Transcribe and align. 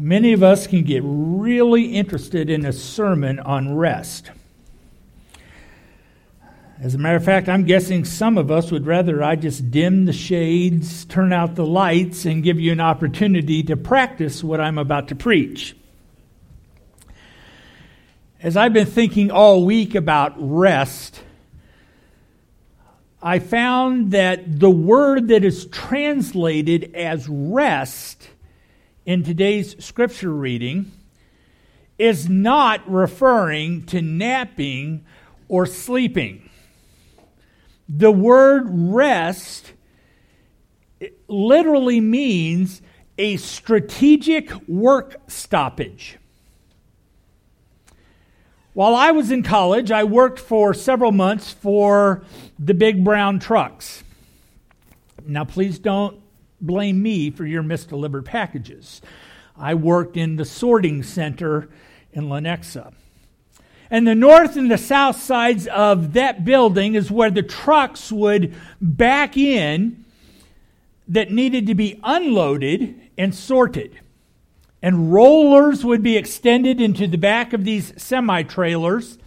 Many 0.00 0.32
of 0.32 0.44
us 0.44 0.68
can 0.68 0.84
get 0.84 1.02
really 1.04 1.96
interested 1.96 2.48
in 2.48 2.64
a 2.64 2.72
sermon 2.72 3.40
on 3.40 3.74
rest. 3.74 4.30
As 6.80 6.94
a 6.94 6.98
matter 6.98 7.16
of 7.16 7.24
fact, 7.24 7.48
I'm 7.48 7.64
guessing 7.64 8.04
some 8.04 8.38
of 8.38 8.48
us 8.48 8.70
would 8.70 8.86
rather 8.86 9.24
I 9.24 9.34
just 9.34 9.72
dim 9.72 10.04
the 10.04 10.12
shades, 10.12 11.04
turn 11.04 11.32
out 11.32 11.56
the 11.56 11.66
lights, 11.66 12.24
and 12.24 12.44
give 12.44 12.60
you 12.60 12.70
an 12.70 12.78
opportunity 12.78 13.64
to 13.64 13.76
practice 13.76 14.44
what 14.44 14.60
I'm 14.60 14.78
about 14.78 15.08
to 15.08 15.16
preach. 15.16 15.74
As 18.40 18.56
I've 18.56 18.72
been 18.72 18.86
thinking 18.86 19.32
all 19.32 19.64
week 19.64 19.96
about 19.96 20.34
rest, 20.38 21.24
I 23.20 23.40
found 23.40 24.12
that 24.12 24.60
the 24.60 24.70
word 24.70 25.26
that 25.26 25.44
is 25.44 25.66
translated 25.66 26.94
as 26.94 27.28
rest 27.28 28.28
in 29.08 29.22
today's 29.22 29.74
scripture 29.82 30.30
reading 30.30 30.92
is 31.96 32.28
not 32.28 32.86
referring 32.86 33.82
to 33.86 34.02
napping 34.02 35.02
or 35.48 35.64
sleeping. 35.64 36.50
The 37.88 38.10
word 38.10 38.66
rest 38.68 39.72
literally 41.26 42.02
means 42.02 42.82
a 43.16 43.38
strategic 43.38 44.52
work 44.68 45.16
stoppage. 45.26 46.18
While 48.74 48.94
I 48.94 49.12
was 49.12 49.30
in 49.30 49.42
college, 49.42 49.90
I 49.90 50.04
worked 50.04 50.38
for 50.38 50.74
several 50.74 51.12
months 51.12 51.50
for 51.50 52.24
the 52.58 52.74
big 52.74 53.02
brown 53.04 53.38
trucks. 53.38 54.04
Now, 55.26 55.46
please 55.46 55.78
don't 55.78 56.20
blame 56.60 57.02
me 57.02 57.30
for 57.30 57.46
your 57.46 57.62
misdelivered 57.62 58.24
packages. 58.24 59.00
I 59.56 59.74
worked 59.74 60.16
in 60.16 60.36
the 60.36 60.44
sorting 60.44 61.02
center 61.02 61.68
in 62.12 62.24
Lenexa. 62.24 62.92
And 63.90 64.06
the 64.06 64.14
north 64.14 64.56
and 64.56 64.70
the 64.70 64.78
south 64.78 65.20
sides 65.20 65.66
of 65.68 66.12
that 66.12 66.44
building 66.44 66.94
is 66.94 67.10
where 67.10 67.30
the 67.30 67.42
trucks 67.42 68.12
would 68.12 68.54
back 68.80 69.36
in 69.36 70.04
that 71.08 71.30
needed 71.30 71.66
to 71.66 71.74
be 71.74 71.98
unloaded 72.04 73.00
and 73.16 73.34
sorted. 73.34 73.98
And 74.82 75.12
rollers 75.12 75.84
would 75.84 76.02
be 76.02 76.16
extended 76.16 76.80
into 76.80 77.06
the 77.06 77.16
back 77.16 77.52
of 77.52 77.64
these 77.64 77.94
semi 78.00 78.42
trailers 78.42 79.18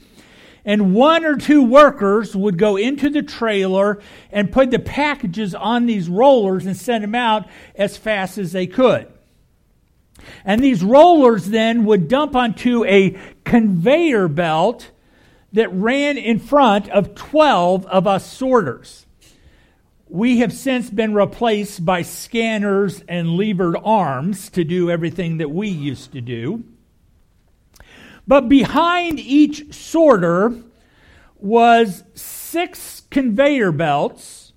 and 0.66 0.94
one 0.94 1.26
or 1.26 1.38
two 1.38 1.64
workers 1.64 2.36
would 2.36 2.58
go 2.58 2.78
into 2.78 3.10
the 3.10 3.24
trailer 3.24 4.02
and 4.32 4.52
put 4.52 4.72
the 4.72 4.80
packages 4.80 5.56
on 5.56 5.86
these 5.86 6.08
rollers 6.08 6.66
and 6.66 6.78
send 6.78 7.04
them 7.04 7.16
out 7.16 7.48
as 7.76 7.98
fast 7.98 8.38
as 8.38 8.52
they 8.52 8.68
could. 8.68 9.12
And 10.46 10.64
these 10.64 10.84
rollers 10.84 11.48
then 11.48 11.86
would 11.86 12.08
dump 12.08 12.36
onto 12.36 12.86
a 12.86 13.18
conveyor 13.44 14.28
belt 14.28 14.92
that 15.54 15.74
ran 15.74 16.18
in 16.18 16.40
front 16.40 16.90
of 16.90 17.16
12 17.16 17.86
of 17.88 18.08
us 18.08 18.32
sorters. 18.32 19.06
We 20.08 20.40
have 20.40 20.54
since 20.54 20.90
been 20.90 21.14
replaced 21.14 21.86
by 21.86 22.02
scanners 22.02 23.02
and 23.08 23.36
levered 23.36 23.78
arms 23.84 24.50
to 24.52 24.64
do 24.64 24.92
everything 24.92 25.38
that 25.38 25.50
we 25.50 25.70
used 25.70 26.12
to 26.14 26.22
do. 26.22 26.66
But 28.28 28.48
behind 28.48 29.20
each 29.20 29.74
sorter 29.74 30.56
was 31.38 32.04
six 32.14 33.02
conveyor 33.10 33.72
belts 33.72 34.54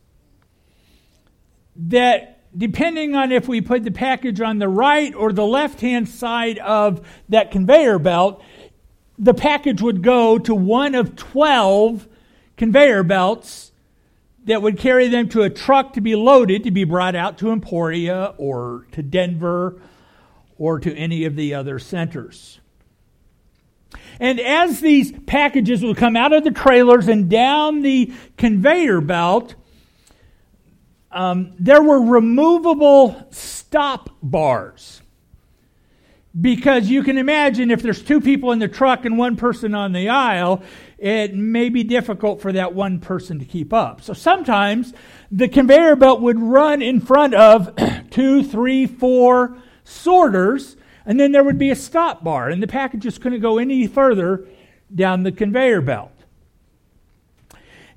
that, 1.76 2.42
depending 2.56 3.14
on 3.14 3.32
if 3.32 3.48
we 3.48 3.60
put 3.60 3.84
the 3.84 3.91
package 3.91 4.41
on 4.41 4.58
the 4.58 4.69
right 4.69 5.14
or 5.14 5.32
the 5.32 5.47
left 5.47 5.80
hand 5.80 6.08
side 6.08 6.58
of 6.58 7.06
that 7.28 7.50
conveyor 7.50 7.98
belt, 7.98 8.42
the 9.19 9.34
package 9.34 9.81
would 9.81 10.02
go 10.02 10.38
to 10.38 10.54
one 10.54 10.94
of 10.94 11.16
12 11.16 12.08
conveyor 12.56 13.02
belts 13.02 13.72
that 14.44 14.60
would 14.60 14.78
carry 14.78 15.08
them 15.08 15.28
to 15.31 15.42
a 15.42 15.50
truck 15.50 15.94
to 15.94 16.00
be 16.00 16.14
loaded 16.14 16.64
to 16.64 16.70
be 16.70 16.84
brought 16.84 17.14
out 17.14 17.38
to 17.38 17.50
Emporia 17.50 18.34
or 18.36 18.86
to 18.92 19.02
Denver 19.02 19.81
or 20.58 20.78
to 20.78 20.94
any 20.94 21.25
of 21.25 21.34
the 21.34 21.54
other 21.54 21.78
centers. 21.78 22.60
And 24.20 24.40
as 24.40 24.80
these 24.80 25.12
packages 25.26 25.82
would 25.82 25.96
come 25.96 26.16
out 26.16 26.32
of 26.32 26.44
the 26.44 26.50
trailers 26.50 27.08
and 27.08 27.28
down 27.28 27.82
the 27.82 28.12
conveyor 28.36 29.00
belt, 29.00 29.54
um, 31.10 31.52
there 31.58 31.82
were 31.82 32.00
removable 32.00 33.26
stop 33.30 34.10
bars. 34.22 35.00
Because 36.38 36.88
you 36.88 37.04
can 37.04 37.16
imagine 37.16 37.70
if 37.70 37.80
there's 37.80 38.02
two 38.02 38.20
people 38.20 38.50
in 38.50 38.58
the 38.58 38.66
truck 38.66 39.04
and 39.04 39.16
one 39.16 39.36
person 39.36 39.72
on 39.72 39.92
the 39.92 40.08
aisle, 40.08 40.64
it 40.98 41.32
may 41.32 41.68
be 41.68 41.84
difficult 41.84 42.40
for 42.40 42.50
that 42.52 42.74
one 42.74 42.98
person 42.98 43.38
to 43.38 43.44
keep 43.44 43.72
up. 43.72 44.00
So 44.00 44.14
sometimes 44.14 44.92
the 45.30 45.46
conveyor 45.46 45.94
belt 45.94 46.20
would 46.22 46.40
run 46.40 46.82
in 46.82 47.00
front 47.00 47.34
of 47.34 47.72
two, 48.10 48.42
three, 48.42 48.86
four 48.86 49.56
sorters 49.84 50.76
and 51.06 51.20
then 51.20 51.32
there 51.32 51.44
would 51.44 51.59
be 51.59 51.70
a 51.70 51.76
stop 51.76 52.25
bar, 52.25 52.48
and 52.48 52.62
the 52.62 52.66
packages 52.66 53.19
couldn't 53.19 53.41
go 53.41 53.59
any 53.59 53.87
further 53.87 54.47
down 54.94 55.22
the 55.22 55.32
conveyor 55.32 55.81
belt. 55.81 56.12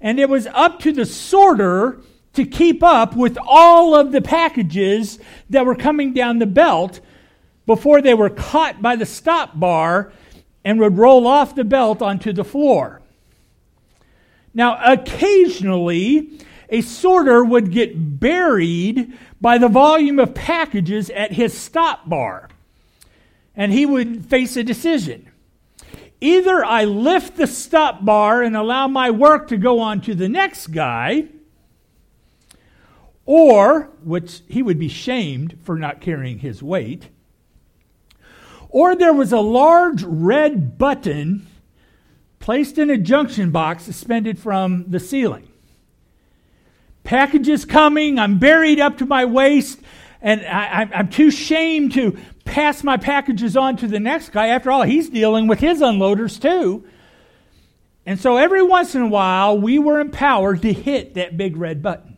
And 0.01 0.19
it 0.19 0.29
was 0.29 0.47
up 0.47 0.79
to 0.79 0.91
the 0.91 1.05
sorter 1.05 2.01
to 2.33 2.45
keep 2.45 2.83
up 2.83 3.15
with 3.15 3.37
all 3.41 3.95
of 3.95 4.11
the 4.11 4.21
packages 4.21 5.19
that 5.49 5.65
were 5.65 5.75
coming 5.75 6.13
down 6.13 6.39
the 6.39 6.45
belt 6.45 6.99
before 7.65 8.01
they 8.01 8.13
were 8.13 8.29
caught 8.29 8.81
by 8.81 8.95
the 8.95 9.05
stop 9.05 9.59
bar 9.59 10.11
and 10.63 10.79
would 10.79 10.97
roll 10.97 11.25
off 11.25 11.55
the 11.55 11.63
belt 11.63 12.01
onto 12.01 12.31
the 12.31 12.43
floor. 12.43 13.01
Now, 14.53 14.79
occasionally, 14.85 16.39
a 16.69 16.81
sorter 16.81 17.43
would 17.43 17.71
get 17.71 18.19
buried 18.19 19.17
by 19.39 19.57
the 19.57 19.67
volume 19.67 20.19
of 20.19 20.33
packages 20.33 21.09
at 21.09 21.31
his 21.31 21.57
stop 21.57 22.07
bar 22.07 22.49
and 23.57 23.73
he 23.73 23.85
would 23.85 24.25
face 24.27 24.55
a 24.55 24.63
decision. 24.63 25.29
Either 26.21 26.63
I 26.63 26.85
lift 26.85 27.35
the 27.35 27.47
stop 27.47 28.05
bar 28.05 28.41
and 28.43 28.55
allow 28.55 28.87
my 28.87 29.11
work 29.11 29.47
to 29.49 29.57
go 29.57 29.79
on 29.79 29.99
to 30.01 30.15
the 30.15 30.29
next 30.29 30.67
guy, 30.67 31.25
or, 33.25 33.89
which 34.03 34.41
he 34.47 34.63
would 34.63 34.79
be 34.79 34.87
shamed 34.87 35.57
for 35.63 35.77
not 35.77 35.99
carrying 35.99 36.39
his 36.39 36.63
weight, 36.63 37.09
or 38.69 38.95
there 38.95 39.13
was 39.13 39.33
a 39.33 39.39
large 39.39 40.03
red 40.03 40.77
button 40.77 41.45
placed 42.39 42.77
in 42.77 42.89
a 42.89 42.97
junction 42.97 43.51
box 43.51 43.83
suspended 43.83 44.39
from 44.39 44.85
the 44.87 44.99
ceiling. 44.99 45.47
Packages 47.03 47.65
coming, 47.65 48.19
I'm 48.19 48.37
buried 48.37 48.79
up 48.79 48.97
to 48.99 49.05
my 49.05 49.25
waist, 49.25 49.79
and 50.21 50.41
I, 50.45 50.89
am 50.91 51.09
too 51.09 51.31
shamed 51.31 51.93
to 51.93 52.17
pass 52.47 52.83
my 52.83 52.97
packages 52.97 53.55
on 53.55 53.77
to 53.77 53.87
the 53.87 53.99
next 53.99 54.31
guy. 54.31 54.47
After 54.47 54.71
all, 54.71 54.83
he's 54.83 55.09
dealing 55.09 55.47
with 55.47 55.59
his 55.59 55.81
unloaders 55.81 56.41
too. 56.41 56.85
And 58.05 58.19
so 58.19 58.37
every 58.37 58.63
once 58.63 58.95
in 58.95 59.01
a 59.01 59.07
while, 59.07 59.59
we 59.59 59.77
were 59.77 59.99
empowered 59.99 60.61
to 60.61 60.73
hit 60.73 61.15
that 61.15 61.37
big 61.37 61.57
red 61.57 61.83
button. 61.83 62.17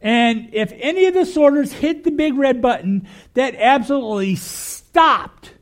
And 0.00 0.50
if 0.52 0.72
any 0.76 1.06
of 1.06 1.14
the 1.14 1.24
sorters 1.24 1.72
hit 1.72 2.04
the 2.04 2.10
big 2.10 2.36
red 2.36 2.60
button, 2.60 3.08
that 3.34 3.54
absolutely 3.54 4.36
stopped 4.36 5.52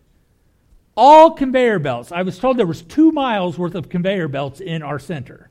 all 0.96 1.32
conveyor 1.32 1.78
belts. 1.80 2.12
I 2.12 2.22
was 2.22 2.38
told 2.38 2.56
there 2.56 2.66
was 2.66 2.82
two 2.82 3.12
miles 3.12 3.58
worth 3.58 3.74
of 3.74 3.88
conveyor 3.88 4.28
belts 4.28 4.60
in 4.60 4.82
our 4.82 4.98
center. 4.98 5.50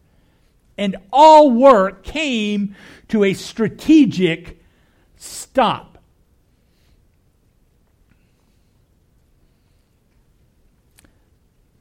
And 0.78 0.96
all 1.12 1.52
work 1.52 2.04
came 2.04 2.76
to 3.10 3.24
a 3.24 3.34
strategic 3.34 4.62
stop. 5.18 5.93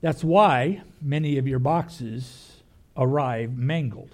That's 0.03 0.23
why 0.23 0.83
many 1.01 1.39
of 1.39 1.49
your 1.49 1.59
boxes 1.59 2.59
arrive 2.95 3.57
mangled. 3.57 4.11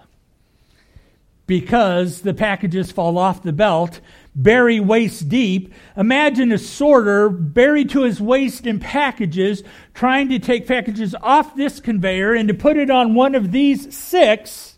because 1.48 2.20
the 2.20 2.34
packages 2.34 2.92
fall 2.92 3.16
off 3.18 3.42
the 3.42 3.52
belt, 3.54 4.00
bury 4.36 4.78
waist 4.78 5.30
deep. 5.30 5.72
Imagine 5.96 6.52
a 6.52 6.58
sorter 6.58 7.30
buried 7.30 7.88
to 7.90 8.02
his 8.02 8.20
waist 8.20 8.66
in 8.66 8.78
packages, 8.78 9.64
trying 9.94 10.28
to 10.28 10.38
take 10.38 10.68
packages 10.68 11.16
off 11.22 11.56
this 11.56 11.80
conveyor 11.80 12.34
and 12.34 12.48
to 12.48 12.54
put 12.54 12.76
it 12.76 12.90
on 12.90 13.14
one 13.14 13.34
of 13.34 13.50
these 13.50 13.96
six. 13.96 14.76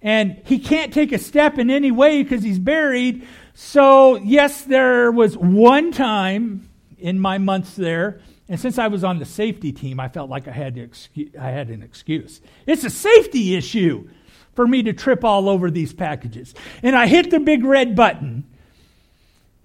And 0.00 0.40
he 0.44 0.60
can't 0.60 0.94
take 0.94 1.10
a 1.10 1.18
step 1.18 1.58
in 1.58 1.70
any 1.70 1.90
way 1.90 2.22
because 2.22 2.44
he's 2.44 2.60
buried. 2.60 3.26
So, 3.52 4.14
yes, 4.18 4.62
there 4.62 5.10
was 5.10 5.36
one 5.36 5.90
time 5.90 6.68
in 6.98 7.18
my 7.18 7.38
months 7.38 7.74
there, 7.74 8.20
and 8.48 8.58
since 8.58 8.78
I 8.78 8.88
was 8.88 9.04
on 9.04 9.18
the 9.18 9.26
safety 9.26 9.72
team, 9.72 10.00
I 10.00 10.08
felt 10.08 10.30
like 10.30 10.48
I 10.48 10.52
had, 10.52 10.90
I 11.38 11.50
had 11.50 11.68
an 11.68 11.82
excuse. 11.82 12.40
It's 12.66 12.84
a 12.84 12.90
safety 12.90 13.54
issue 13.54 14.08
for 14.54 14.66
me 14.66 14.82
to 14.84 14.92
trip 14.92 15.22
all 15.22 15.48
over 15.48 15.70
these 15.70 15.92
packages. 15.92 16.54
And 16.82 16.96
I 16.96 17.06
hit 17.06 17.30
the 17.30 17.40
big 17.40 17.62
red 17.62 17.94
button, 17.94 18.44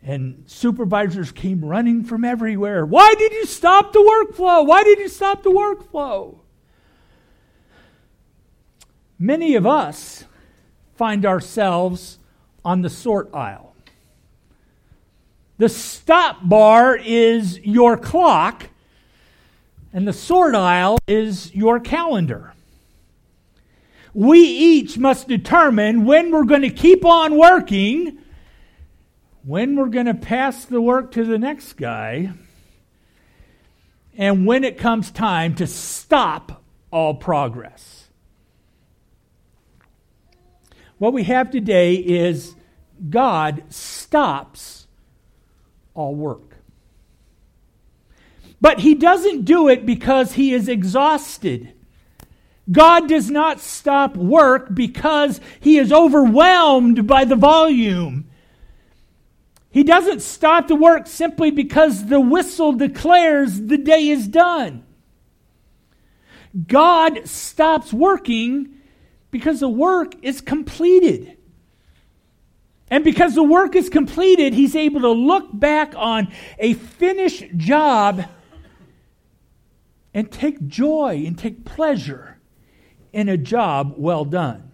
and 0.03 0.43
supervisors 0.47 1.31
came 1.31 1.63
running 1.63 2.03
from 2.03 2.25
everywhere. 2.25 2.85
Why 2.85 3.15
did 3.17 3.31
you 3.31 3.45
stop 3.45 3.93
the 3.93 3.99
workflow? 3.99 4.65
Why 4.67 4.83
did 4.83 4.99
you 4.99 5.07
stop 5.07 5.43
the 5.43 5.49
workflow? 5.49 6.39
Many 9.17 9.55
of 9.55 9.65
us 9.65 10.25
find 10.95 11.25
ourselves 11.25 12.19
on 12.65 12.81
the 12.81 12.89
sort 12.89 13.33
aisle. 13.33 13.73
The 15.57 15.69
stop 15.69 16.39
bar 16.43 16.97
is 16.97 17.59
your 17.59 17.95
clock, 17.95 18.67
and 19.93 20.07
the 20.07 20.13
sort 20.13 20.55
aisle 20.55 20.97
is 21.07 21.53
your 21.53 21.79
calendar. 21.79 22.53
We 24.13 24.39
each 24.39 24.97
must 24.97 25.27
determine 25.27 26.05
when 26.05 26.31
we're 26.31 26.43
going 26.43 26.61
to 26.63 26.69
keep 26.69 27.05
on 27.05 27.37
working, 27.37 28.17
when 29.43 29.75
we're 29.75 29.87
going 29.87 30.07
to 30.07 30.13
pass 30.13 30.65
the 30.65 30.81
work 30.81 31.11
to 31.11 31.23
the 31.23 31.37
next 31.37 31.73
guy, 31.73 32.31
and 34.17 34.45
when 34.45 34.63
it 34.63 34.77
comes 34.77 35.11
time 35.11 35.55
to 35.55 35.67
stop 35.67 36.63
all 36.91 37.15
progress. 37.15 38.07
What 40.97 41.13
we 41.13 41.23
have 41.23 41.49
today 41.49 41.95
is 41.95 42.55
God 43.09 43.63
stops 43.69 44.87
all 45.93 46.15
work. 46.15 46.52
But 48.63 48.79
he 48.79 48.95
doesn't 48.95 49.43
do 49.43 49.67
it 49.67 49.85
because 49.85 50.31
he 50.31 50.53
is 50.53 50.69
exhausted. 50.69 51.73
God 52.71 53.09
does 53.09 53.29
not 53.29 53.59
stop 53.59 54.15
work 54.15 54.73
because 54.73 55.41
he 55.59 55.77
is 55.77 55.91
overwhelmed 55.91 57.05
by 57.05 57.25
the 57.25 57.35
volume. 57.35 58.29
He 59.69 59.83
doesn't 59.83 60.21
stop 60.21 60.69
the 60.69 60.77
work 60.77 61.07
simply 61.07 61.51
because 61.51 62.05
the 62.05 62.21
whistle 62.21 62.71
declares 62.71 63.59
the 63.59 63.77
day 63.77 64.07
is 64.07 64.29
done. 64.29 64.85
God 66.65 67.27
stops 67.27 67.91
working 67.91 68.77
because 69.29 69.59
the 69.59 69.67
work 69.67 70.15
is 70.21 70.39
completed. 70.39 71.35
And 72.89 73.03
because 73.03 73.35
the 73.35 73.43
work 73.43 73.75
is 73.75 73.89
completed, 73.89 74.53
he's 74.53 74.77
able 74.77 75.01
to 75.01 75.11
look 75.11 75.49
back 75.51 75.93
on 75.97 76.31
a 76.59 76.75
finished 76.75 77.57
job 77.57 78.23
and 80.13 80.31
take 80.31 80.67
joy 80.67 81.23
and 81.25 81.37
take 81.37 81.65
pleasure 81.65 82.39
in 83.11 83.29
a 83.29 83.37
job 83.37 83.95
well 83.97 84.25
done. 84.25 84.71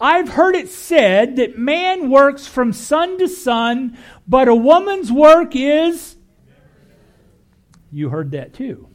I've 0.00 0.30
heard 0.30 0.54
it 0.54 0.68
said 0.68 1.36
that 1.36 1.58
man 1.58 2.10
works 2.10 2.46
from 2.46 2.72
sun 2.72 3.18
to 3.18 3.28
sun, 3.28 3.96
but 4.26 4.48
a 4.48 4.54
woman's 4.54 5.12
work 5.12 5.54
is. 5.54 6.16
You 7.92 8.08
heard 8.08 8.32
that 8.32 8.54
too. 8.54 8.88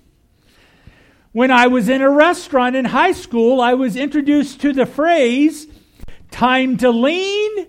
When 1.32 1.52
I 1.52 1.68
was 1.68 1.90
in 1.90 2.02
a 2.02 2.10
restaurant 2.10 2.76
in 2.76 2.86
high 2.86 3.14
school, 3.14 3.62
I 3.62 3.76
was 3.76 3.96
introduced 3.96 4.62
to 4.62 4.74
the 4.74 4.86
phrase 4.86 5.68
Time 6.32 6.78
to 6.78 6.92
lean, 6.92 7.68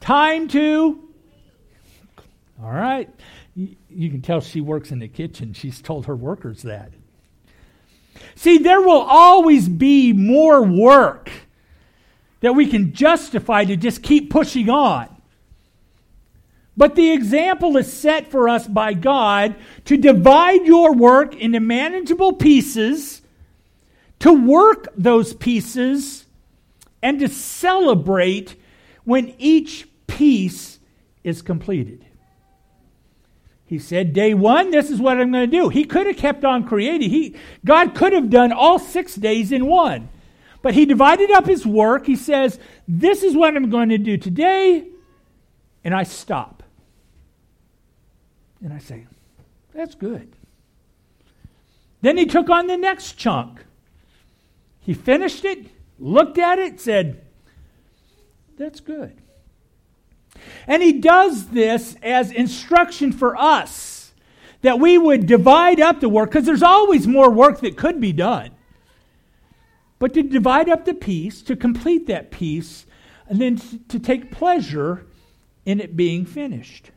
time 0.00 0.48
to. 0.48 1.08
All 2.62 2.70
right. 2.70 3.08
You, 3.94 4.10
can 4.10 4.22
tell 4.22 4.40
she 4.40 4.60
works 4.60 4.90
in 4.90 4.98
the 4.98 5.08
kitchen. 5.08 5.52
She's 5.52 5.80
told 5.80 6.06
her 6.06 6.16
workers 6.16 6.62
that. 6.62 6.92
See, 8.34 8.58
there 8.58 8.80
will 8.80 9.02
always 9.02 9.68
be 9.68 10.12
more 10.12 10.62
work 10.62 11.30
that 12.40 12.54
we 12.54 12.66
can 12.66 12.92
justify 12.92 13.64
to 13.64 13.76
just 13.76 14.02
keep 14.02 14.30
pushing 14.30 14.68
on. 14.68 15.08
But 16.76 16.96
the 16.96 17.12
example 17.12 17.76
is 17.76 17.92
set 17.92 18.30
for 18.30 18.48
us 18.48 18.66
by 18.66 18.94
God 18.94 19.54
to 19.84 19.96
divide 19.96 20.66
your 20.66 20.92
work 20.92 21.36
into 21.36 21.60
manageable 21.60 22.32
pieces, 22.32 23.22
to 24.20 24.32
work 24.32 24.88
those 24.96 25.34
pieces 25.34 26.24
and 27.02 27.20
to 27.20 27.28
celebrate 27.28 28.56
when 29.04 29.34
each 29.38 29.86
piece 30.06 30.80
is 31.22 31.42
completed. 31.42 32.04
He 33.74 33.80
said, 33.80 34.12
Day 34.12 34.34
one, 34.34 34.70
this 34.70 34.88
is 34.88 35.00
what 35.00 35.20
I'm 35.20 35.32
going 35.32 35.50
to 35.50 35.56
do. 35.56 35.68
He 35.68 35.82
could 35.82 36.06
have 36.06 36.16
kept 36.16 36.44
on 36.44 36.62
creating. 36.62 37.10
He, 37.10 37.34
God 37.64 37.92
could 37.96 38.12
have 38.12 38.30
done 38.30 38.52
all 38.52 38.78
six 38.78 39.16
days 39.16 39.50
in 39.50 39.66
one. 39.66 40.10
But 40.62 40.74
he 40.74 40.86
divided 40.86 41.32
up 41.32 41.46
his 41.46 41.66
work. 41.66 42.06
He 42.06 42.14
says, 42.14 42.60
This 42.86 43.24
is 43.24 43.34
what 43.34 43.56
I'm 43.56 43.70
going 43.70 43.88
to 43.88 43.98
do 43.98 44.16
today. 44.16 44.86
And 45.82 45.92
I 45.92 46.04
stop. 46.04 46.62
And 48.62 48.72
I 48.72 48.78
say, 48.78 49.08
That's 49.74 49.96
good. 49.96 50.36
Then 52.00 52.16
he 52.16 52.26
took 52.26 52.48
on 52.48 52.68
the 52.68 52.76
next 52.76 53.14
chunk. 53.14 53.64
He 54.82 54.94
finished 54.94 55.44
it 55.44 55.66
looked 55.98 56.38
at 56.38 56.60
it, 56.60 56.78
said, 56.78 57.24
That's 58.56 58.78
good. 58.78 59.20
And 60.66 60.82
he 60.82 60.92
does 60.92 61.48
this 61.48 61.96
as 62.02 62.30
instruction 62.30 63.12
for 63.12 63.36
us 63.36 64.12
that 64.62 64.80
we 64.80 64.96
would 64.96 65.26
divide 65.26 65.80
up 65.80 66.00
the 66.00 66.08
work, 66.08 66.30
because 66.30 66.46
there's 66.46 66.62
always 66.62 67.06
more 67.06 67.30
work 67.30 67.60
that 67.60 67.76
could 67.76 68.00
be 68.00 68.12
done. 68.12 68.50
But 69.98 70.14
to 70.14 70.22
divide 70.22 70.68
up 70.68 70.86
the 70.86 70.94
piece, 70.94 71.42
to 71.42 71.54
complete 71.54 72.06
that 72.06 72.30
piece, 72.30 72.86
and 73.28 73.40
then 73.40 73.56
to 73.88 73.98
take 73.98 74.30
pleasure 74.30 75.06
in 75.66 75.80
it 75.80 75.96
being 75.96 76.24
finished. 76.24 76.90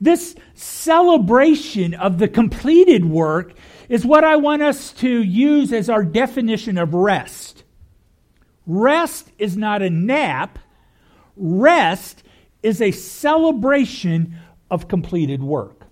This 0.00 0.34
celebration 0.54 1.94
of 1.94 2.18
the 2.18 2.28
completed 2.28 3.04
work 3.04 3.54
is 3.88 4.06
what 4.06 4.24
I 4.24 4.36
want 4.36 4.62
us 4.62 4.92
to 4.94 5.22
use 5.22 5.72
as 5.72 5.90
our 5.90 6.04
definition 6.04 6.78
of 6.78 6.94
rest. 6.94 7.64
Rest 8.66 9.30
is 9.38 9.56
not 9.56 9.82
a 9.82 9.90
nap, 9.90 10.58
rest 11.38 12.22
is 12.62 12.80
a 12.80 12.90
celebration 12.90 14.36
of 14.70 14.88
completed 14.88 15.42
work. 15.42 15.86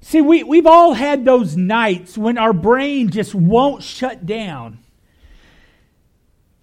See, 0.00 0.20
we, 0.20 0.42
we've 0.42 0.66
all 0.66 0.94
had 0.94 1.24
those 1.24 1.56
nights 1.56 2.18
when 2.18 2.36
our 2.36 2.52
brain 2.52 3.10
just 3.10 3.34
won't 3.34 3.82
shut 3.82 4.26
down. 4.26 4.78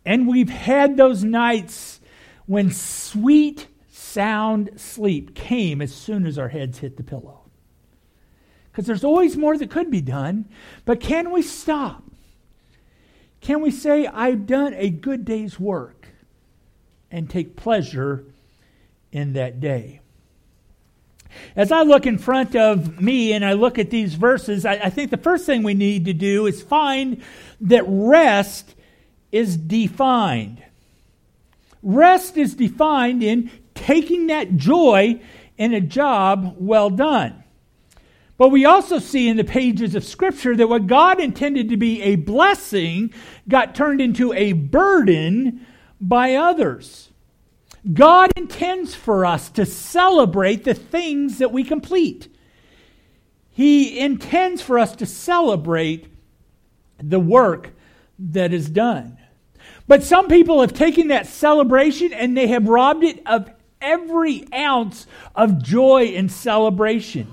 And 0.05 0.27
we've 0.27 0.49
had 0.49 0.97
those 0.97 1.23
nights 1.23 1.99
when 2.45 2.71
sweet, 2.71 3.67
sound 3.89 4.71
sleep 4.75 5.33
came 5.33 5.81
as 5.81 5.93
soon 5.93 6.25
as 6.25 6.37
our 6.37 6.49
heads 6.49 6.79
hit 6.79 6.97
the 6.97 7.03
pillow 7.03 7.41
because 8.71 8.85
there's 8.85 9.03
always 9.03 9.35
more 9.37 9.57
that 9.57 9.69
could 9.69 9.91
be 9.91 10.01
done. 10.01 10.45
But 10.85 10.99
can 10.99 11.31
we 11.31 11.41
stop? 11.41 12.03
Can 13.41 13.61
we 13.61 13.71
say, 13.71 14.05
I've 14.07 14.45
done 14.45 14.73
a 14.75 14.89
good 14.89 15.25
day's 15.25 15.59
work 15.59 16.00
and 17.11 17.29
take 17.29 17.55
pleasure 17.55 18.25
in 19.11 19.33
that 19.33 19.59
day? 19.59 19.99
As 21.55 21.71
I 21.71 21.83
look 21.83 22.05
in 22.05 22.17
front 22.17 22.55
of 22.55 23.01
me 23.01 23.33
and 23.33 23.43
I 23.43 23.53
look 23.53 23.79
at 23.79 23.89
these 23.89 24.15
verses, 24.15 24.65
I, 24.65 24.73
I 24.73 24.89
think 24.89 25.11
the 25.11 25.17
first 25.17 25.45
thing 25.45 25.63
we 25.63 25.73
need 25.73 26.05
to 26.05 26.13
do 26.13 26.45
is 26.45 26.61
find 26.61 27.21
that 27.61 27.83
rest 27.87 28.75
is 29.31 29.57
defined. 29.57 30.63
Rest 31.83 32.37
is 32.37 32.53
defined 32.53 33.23
in 33.23 33.49
taking 33.73 34.27
that 34.27 34.55
joy 34.57 35.21
in 35.57 35.73
a 35.73 35.81
job 35.81 36.55
well 36.57 36.89
done. 36.89 37.43
But 38.37 38.49
we 38.49 38.65
also 38.65 38.97
see 38.99 39.27
in 39.27 39.37
the 39.37 39.43
pages 39.43 39.93
of 39.93 40.03
Scripture 40.03 40.55
that 40.55 40.67
what 40.67 40.87
God 40.87 41.19
intended 41.19 41.69
to 41.69 41.77
be 41.77 42.01
a 42.01 42.15
blessing 42.15 43.13
got 43.47 43.75
turned 43.75 44.01
into 44.01 44.33
a 44.33 44.53
burden 44.53 45.65
by 46.01 46.33
others. 46.33 47.09
God 47.93 48.31
intends 48.35 48.93
for 48.95 49.25
us 49.25 49.49
to 49.51 49.65
celebrate 49.65 50.63
the 50.63 50.73
things 50.73 51.37
that 51.37 51.51
we 51.51 51.63
complete. 51.63 52.27
He 53.51 53.99
intends 53.99 54.61
for 54.61 54.79
us 54.79 54.95
to 54.97 55.05
celebrate 55.05 56.07
the 57.01 57.19
work 57.19 57.71
that 58.19 58.53
is 58.53 58.69
done. 58.69 59.17
But 59.87 60.03
some 60.03 60.27
people 60.27 60.61
have 60.61 60.73
taken 60.73 61.07
that 61.09 61.27
celebration 61.27 62.13
and 62.13 62.35
they 62.35 62.47
have 62.47 62.67
robbed 62.67 63.03
it 63.03 63.21
of 63.25 63.49
every 63.81 64.45
ounce 64.53 65.07
of 65.35 65.61
joy 65.61 66.13
and 66.15 66.31
celebration. 66.31 67.27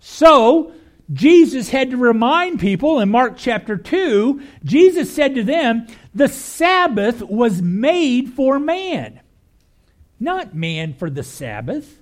So, 0.00 0.72
Jesus 1.12 1.70
had 1.70 1.90
to 1.90 1.96
remind 1.96 2.58
people 2.58 2.98
in 2.98 3.10
Mark 3.10 3.34
chapter 3.36 3.76
2, 3.76 4.42
Jesus 4.64 5.14
said 5.14 5.34
to 5.36 5.44
them, 5.44 5.86
The 6.14 6.28
Sabbath 6.28 7.22
was 7.22 7.62
made 7.62 8.30
for 8.30 8.58
man, 8.58 9.20
not 10.18 10.54
man 10.54 10.94
for 10.94 11.08
the 11.08 11.22
Sabbath. 11.22 12.00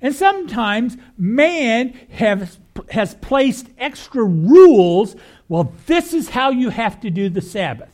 And 0.00 0.14
sometimes 0.14 0.96
man 1.16 1.96
has 2.10 3.14
placed 3.20 3.68
extra 3.78 4.24
rules. 4.24 5.14
Well, 5.48 5.72
this 5.86 6.12
is 6.12 6.30
how 6.30 6.50
you 6.50 6.70
have 6.70 7.00
to 7.00 7.10
do 7.10 7.28
the 7.28 7.40
Sabbath. 7.40 7.90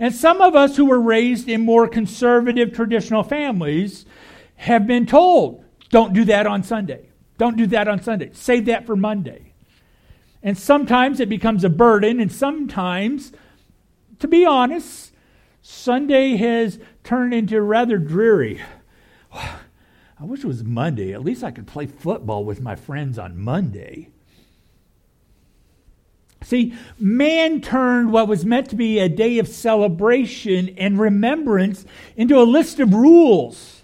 And 0.00 0.12
some 0.14 0.40
of 0.40 0.56
us 0.56 0.76
who 0.76 0.86
were 0.86 1.00
raised 1.00 1.48
in 1.48 1.60
more 1.60 1.86
conservative 1.86 2.72
traditional 2.72 3.22
families 3.22 4.06
have 4.56 4.86
been 4.86 5.06
told, 5.06 5.64
don't 5.90 6.14
do 6.14 6.24
that 6.24 6.46
on 6.46 6.64
Sunday. 6.64 7.10
Don't 7.38 7.56
do 7.56 7.66
that 7.68 7.88
on 7.88 8.02
Sunday. 8.02 8.30
Save 8.32 8.66
that 8.66 8.86
for 8.86 8.96
Monday. 8.96 9.52
And 10.42 10.58
sometimes 10.58 11.20
it 11.20 11.28
becomes 11.28 11.64
a 11.64 11.70
burden, 11.70 12.20
and 12.20 12.30
sometimes, 12.30 13.32
to 14.18 14.28
be 14.28 14.44
honest, 14.44 15.12
Sunday 15.62 16.36
has 16.36 16.78
turned 17.04 17.32
into 17.32 17.60
rather 17.60 17.98
dreary. 17.98 18.60
I 19.32 20.24
wish 20.24 20.44
it 20.44 20.46
was 20.46 20.62
Monday. 20.62 21.12
At 21.12 21.24
least 21.24 21.42
I 21.42 21.50
could 21.50 21.66
play 21.66 21.86
football 21.86 22.44
with 22.44 22.60
my 22.60 22.76
friends 22.76 23.18
on 23.18 23.38
Monday. 23.38 24.08
See, 26.44 26.74
man 26.98 27.60
turned 27.60 28.12
what 28.12 28.28
was 28.28 28.44
meant 28.44 28.68
to 28.70 28.76
be 28.76 28.98
a 28.98 29.08
day 29.08 29.38
of 29.38 29.48
celebration 29.48 30.74
and 30.76 30.98
remembrance 30.98 31.84
into 32.16 32.40
a 32.40 32.42
list 32.42 32.80
of 32.80 32.92
rules. 32.92 33.81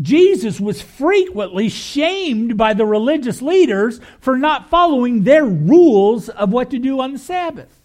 Jesus 0.00 0.58
was 0.58 0.80
frequently 0.80 1.68
shamed 1.68 2.56
by 2.56 2.72
the 2.72 2.86
religious 2.86 3.42
leaders 3.42 4.00
for 4.20 4.38
not 4.38 4.70
following 4.70 5.24
their 5.24 5.44
rules 5.44 6.28
of 6.28 6.50
what 6.50 6.70
to 6.70 6.78
do 6.78 7.00
on 7.00 7.12
the 7.12 7.18
Sabbath. 7.18 7.80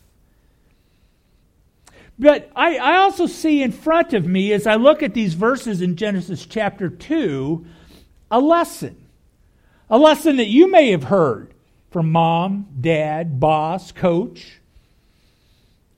But 2.18 2.50
I, 2.56 2.78
I, 2.78 2.98
also 2.98 3.26
see 3.26 3.62
in 3.62 3.74
front 3.74 4.14
of 4.14 4.26
me, 4.26 4.54
as 4.54 4.66
I 4.66 4.76
look 4.76 5.04
at 5.04 5.14
these 5.14 5.34
verses 5.34 5.82
in 5.82 5.98
Genesis 5.98 6.46
chapter 6.46 6.90
2, 6.90 7.66
a 8.32 8.40
lesson. 8.40 8.96
A 9.90 9.98
lesson 9.98 10.38
that 10.38 10.48
you 10.48 10.72
may 10.72 10.92
have 10.92 11.04
heard 11.04 11.54
from 11.92 12.12
mom, 12.12 12.68
dad, 12.80 13.40
boss, 13.40 13.92
coach. 13.92 14.60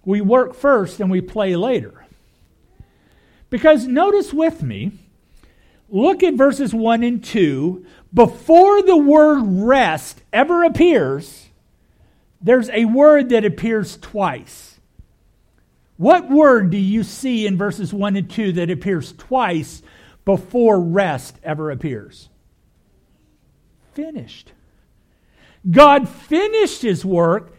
We 0.03 0.21
work 0.21 0.55
first 0.55 0.99
and 0.99 1.11
we 1.11 1.21
play 1.21 1.55
later. 1.55 2.05
Because 3.51 3.85
notice 3.85 4.33
with 4.33 4.63
me, 4.63 4.93
look 5.89 6.23
at 6.23 6.35
verses 6.35 6.73
1 6.73 7.03
and 7.03 7.23
2. 7.23 7.85
Before 8.13 8.81
the 8.81 8.97
word 8.97 9.43
rest 9.45 10.21
ever 10.31 10.63
appears, 10.63 11.47
there's 12.41 12.69
a 12.69 12.85
word 12.85 13.29
that 13.29 13.45
appears 13.45 13.97
twice. 13.97 14.79
What 15.97 16.29
word 16.29 16.69
do 16.69 16.77
you 16.77 17.03
see 17.03 17.47
in 17.47 17.57
verses 17.57 17.93
1 17.93 18.15
and 18.15 18.29
2 18.29 18.53
that 18.53 18.69
appears 18.69 19.13
twice 19.13 19.81
before 20.25 20.79
rest 20.79 21.37
ever 21.43 21.71
appears? 21.71 22.29
Finished. 23.93 24.51
God 25.69 26.07
finished 26.07 26.83
his 26.83 27.03
work, 27.03 27.53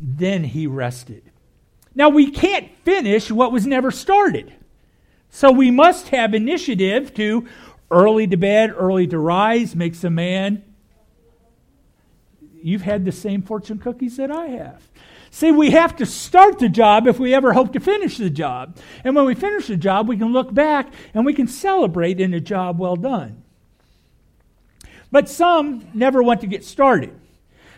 then 0.00 0.44
he 0.44 0.66
rested. 0.66 1.24
Now, 1.94 2.08
we 2.08 2.30
can't 2.30 2.70
finish 2.84 3.30
what 3.30 3.52
was 3.52 3.66
never 3.66 3.90
started. 3.90 4.52
So 5.34 5.50
we 5.50 5.70
must 5.70 6.10
have 6.10 6.34
initiative 6.34 7.14
to 7.14 7.48
early 7.90 8.26
to 8.26 8.36
bed, 8.36 8.72
early 8.76 9.06
to 9.06 9.18
rise, 9.18 9.74
makes 9.74 10.04
a 10.04 10.10
man. 10.10 10.62
You've 12.62 12.82
had 12.82 13.06
the 13.06 13.12
same 13.12 13.40
fortune 13.40 13.78
cookies 13.78 14.18
that 14.18 14.30
I 14.30 14.48
have. 14.48 14.86
See, 15.30 15.50
we 15.50 15.70
have 15.70 15.96
to 15.96 16.06
start 16.06 16.58
the 16.58 16.68
job 16.68 17.06
if 17.06 17.18
we 17.18 17.32
ever 17.32 17.54
hope 17.54 17.72
to 17.72 17.80
finish 17.80 18.18
the 18.18 18.28
job. 18.28 18.76
And 19.02 19.16
when 19.16 19.24
we 19.24 19.34
finish 19.34 19.68
the 19.68 19.78
job, 19.78 20.06
we 20.06 20.18
can 20.18 20.34
look 20.34 20.52
back 20.52 20.92
and 21.14 21.24
we 21.24 21.32
can 21.32 21.46
celebrate 21.46 22.20
in 22.20 22.34
a 22.34 22.40
job 22.40 22.78
well 22.78 22.96
done. 22.96 23.42
But 25.10 25.30
some 25.30 25.88
never 25.94 26.22
want 26.22 26.42
to 26.42 26.46
get 26.46 26.62
started. 26.62 27.18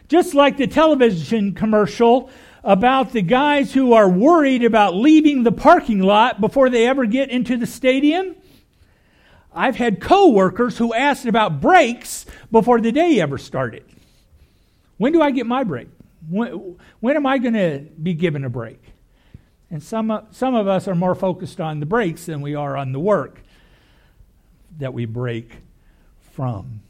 Just 0.09 0.35
like 0.35 0.57
the 0.57 0.67
television 0.67 1.55
commercial 1.55 2.31
about 2.65 3.13
the 3.13 3.23
guys 3.23 3.75
who 3.75 3.93
are 3.93 4.09
worried 4.09 4.65
about 4.65 4.95
leaving 4.95 5.43
the 5.43 5.53
parking 5.53 6.01
lot 6.01 6.41
before 6.41 6.71
they 6.71 6.87
ever 6.87 7.05
get 7.05 7.29
into 7.29 7.59
the 7.59 7.67
stadium. 7.67 8.35
I've 9.53 9.77
had 9.77 10.01
coworkers 10.01 10.79
who 10.79 10.95
asked 10.95 11.27
about 11.27 11.61
breaks 11.61 12.27
before 12.51 12.81
the 12.81 12.91
day 12.91 13.21
ever 13.21 13.39
started. 13.39 13.85
When 14.97 15.13
do 15.13 15.21
I 15.21 15.31
get 15.31 15.47
my 15.47 15.63
break? 15.63 15.89
When, 16.29 16.77
when 17.01 17.17
am 17.17 17.27
I 17.27 17.39
going 17.39 17.55
to 17.55 17.87
be 18.03 18.15
given 18.15 18.45
a 18.45 18.51
break? 18.51 18.83
And 19.71 19.83
some, 19.83 20.27
some 20.31 20.55
of 20.55 20.67
us 20.67 20.89
are 20.89 20.95
more 20.95 21.15
focused 21.15 21.61
on 21.61 21.81
the 21.81 21.87
breaks 21.87 22.27
than 22.27 22.41
we 22.41 22.55
are 22.55 22.77
on 22.77 22.93
the 22.93 22.99
work 22.99 23.43
that 24.79 24.95
we 24.95 25.05
break 25.05 25.51
from. 26.33 26.81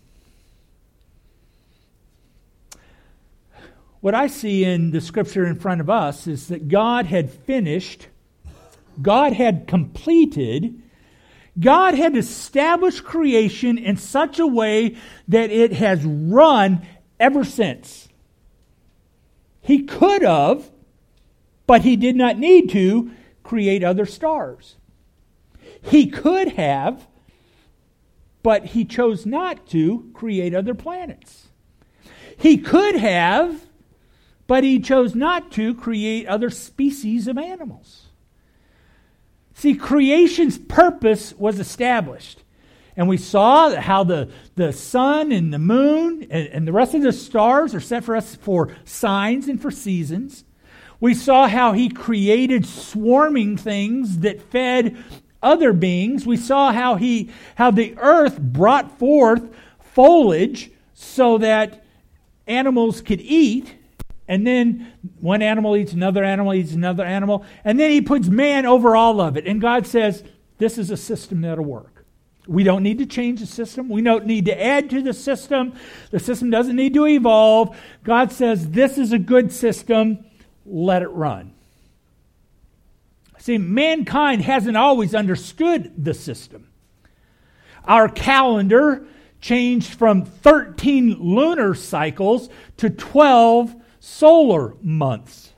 What 4.05 4.15
I 4.15 4.27
see 4.27 4.65
in 4.65 4.91
the 4.91 5.01
scripture 5.01 5.47
in 5.47 5.55
front 5.55 5.81
of 5.81 5.89
us 5.89 6.27
is 6.27 6.49
that 6.49 6.69
God 6.69 7.07
had 7.07 7.31
finished, 7.31 8.09
God 9.01 9.33
had 9.33 9.67
completed, 9.67 10.83
God 11.59 11.95
had 11.95 12.15
established 12.15 13.03
creation 13.03 13.79
in 13.79 13.97
such 13.97 14.39
a 14.39 14.47
way 14.47 14.97
that 15.29 15.51
it 15.51 15.73
has 15.73 16.05
run 16.05 16.87
ever 17.19 17.45
since. 17.45 18.11
He 19.63 19.85
could 19.85 20.21
have, 20.21 20.71
but 21.67 21.81
he 21.81 21.97
did 21.97 22.15
not 22.15 22.39
need 22.39 22.69
to 22.73 23.11
create 23.43 23.83
other 23.83 24.05
stars. 24.05 24.77
He 25.81 26.09
could 26.09 26.49
have, 26.49 27.07
but 28.43 28.67
he 28.67 28.85
chose 28.85 29.25
not 29.25 29.67
to 29.69 30.11
create 30.13 30.55
other 30.55 30.75
planets. 30.75 31.49
He 32.37 32.59
could 32.59 32.97
have, 32.97 33.65
but 34.47 34.65
he 34.65 34.79
chose 34.79 35.15
not 35.15 35.51
to 35.53 35.75
create 35.75 36.27
other 36.27 36.51
species 36.51 37.29
of 37.29 37.39
animals. 37.39 38.07
See, 39.55 39.75
creation's 39.75 40.59
purpose 40.59 41.33
was 41.35 41.59
established. 41.59 42.43
And 42.97 43.09
we 43.09 43.17
saw 43.17 43.75
how 43.75 44.05
the, 44.05 44.31
the 44.55 44.73
sun 44.73 45.33
and 45.33 45.53
the 45.53 45.59
moon 45.59 46.27
and, 46.31 46.49
and 46.49 46.69
the 46.69 46.73
rest 46.73 46.95
of 46.95 47.03
the 47.03 47.13
stars 47.13 47.75
are 47.75 47.81
set 47.81 48.05
for 48.05 48.15
us 48.15 48.37
for 48.37 48.77
signs 48.85 49.49
and 49.49 49.61
for 49.61 49.71
seasons. 49.71 50.45
We 51.01 51.15
saw 51.15 51.49
how 51.49 51.73
he 51.73 51.89
created 51.89 52.67
swarming 52.67 53.57
things 53.57 54.21
that 54.21 54.41
fed 54.41 54.97
other 55.43 55.73
beings. 55.73 56.25
We 56.25 56.37
saw 56.37 56.73
how 56.73 56.95
he 56.95 57.31
how 57.57 57.71
the 57.73 57.95
earth 57.99 58.41
brought 58.41 58.99
forth 58.99 59.51
foliage 59.81 60.71
so 60.95 61.39
that 61.39 61.85
animals 62.47 63.01
could 63.01 63.21
eat 63.21 63.75
and 64.27 64.47
then 64.47 64.93
one 65.21 65.43
animal 65.43 65.77
eats 65.77 65.93
another 65.93 66.25
animal, 66.25 66.55
eats 66.55 66.73
another 66.73 67.05
animal. 67.05 67.45
And 67.65 67.79
then 67.79 67.91
he 67.91 68.01
puts 68.01 68.29
man 68.29 68.65
over 68.65 68.97
all 68.97 69.21
of 69.21 69.37
it. 69.37 69.47
And 69.47 69.61
God 69.61 69.87
says, 69.87 70.25
this 70.59 70.79
is 70.79 70.91
a 70.91 70.97
system 70.97 71.43
that'll 71.43 71.65
work. 71.65 72.07
We 72.47 72.63
don't 72.63 72.83
need 72.83 72.99
to 72.99 73.07
change 73.07 73.41
the 73.41 73.47
system. 73.47 73.89
We 73.89 74.03
don't 74.03 74.27
need 74.27 74.47
to 74.47 74.63
add 74.63 74.91
to 74.91 75.03
the 75.03 75.15
system. 75.15 75.75
The 76.11 76.21
system 76.21 76.51
doesn't 76.51 76.77
need 76.77 76.95
to 76.95 77.07
evolve. 77.07 77.77
God 78.03 78.33
says, 78.33 78.71
this 78.71 78.99
is 78.99 79.13
a 79.13 79.19
good 79.19 79.53
system. 79.53 80.25
Let 80.67 81.03
it 81.03 81.09
run. 81.09 81.53
See, 83.39 83.59
mankind 83.59 84.43
hasn't 84.43 84.77
always 84.77 85.15
understood 85.15 85.93
the 86.03 86.15
system. 86.15 86.69
Our 87.85 88.09
calendar 88.09 89.07
changed 89.43 89.95
from 89.95 90.25
13 90.25 91.19
lunar 91.21 91.75
cycles 91.75 92.49
to 92.79 92.89
12 92.89 93.77
solar 94.05 94.75
months. 94.83 95.51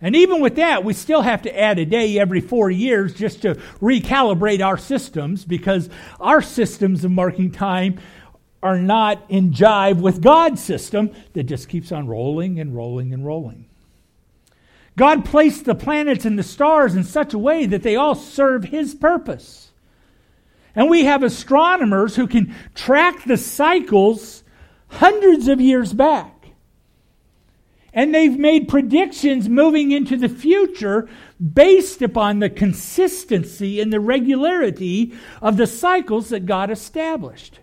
And 0.00 0.14
even 0.14 0.40
with 0.40 0.56
that, 0.56 0.84
we 0.84 0.92
still 0.92 1.22
have 1.22 1.42
to 1.42 1.58
add 1.58 1.80
a 1.80 1.84
day 1.84 2.16
every 2.16 2.40
four 2.40 2.70
years 2.70 3.12
just 3.12 3.42
to 3.42 3.56
recalibrate 3.80 4.64
our 4.64 4.78
systems 4.78 5.44
because 5.44 5.90
our 6.20 6.40
systems 6.42 7.04
of 7.04 7.10
marking 7.10 7.50
time 7.50 7.98
are 8.62 8.78
not 8.78 9.24
in 9.28 9.50
jive 9.50 10.00
with 10.00 10.22
God's 10.22 10.62
system 10.62 11.10
that 11.32 11.44
just 11.44 11.68
keeps 11.68 11.90
on 11.90 12.06
rolling 12.06 12.60
and 12.60 12.74
rolling 12.74 13.12
and 13.12 13.26
rolling. 13.26 13.66
God 14.96 15.24
placed 15.24 15.64
the 15.64 15.74
planets 15.74 16.24
and 16.24 16.38
the 16.38 16.44
stars 16.44 16.94
in 16.94 17.02
such 17.04 17.34
a 17.34 17.38
way 17.38 17.66
that 17.66 17.82
they 17.82 17.96
all 17.96 18.14
serve 18.14 18.64
His 18.64 18.94
purpose. 18.94 19.72
And 20.74 20.88
we 20.88 21.04
have 21.04 21.22
astronomers 21.22 22.14
who 22.14 22.28
can 22.28 22.54
track 22.74 23.24
the 23.24 23.36
cycles 23.36 24.44
hundreds 24.88 25.48
of 25.48 25.60
years 25.60 25.92
back. 25.92 26.35
And 27.96 28.14
they've 28.14 28.38
made 28.38 28.68
predictions 28.68 29.48
moving 29.48 29.90
into 29.90 30.18
the 30.18 30.28
future 30.28 31.08
based 31.40 32.02
upon 32.02 32.38
the 32.38 32.50
consistency 32.50 33.80
and 33.80 33.90
the 33.90 34.00
regularity 34.00 35.14
of 35.40 35.56
the 35.56 35.66
cycles 35.66 36.28
that 36.28 36.44
God 36.44 36.70
established. 36.70 37.58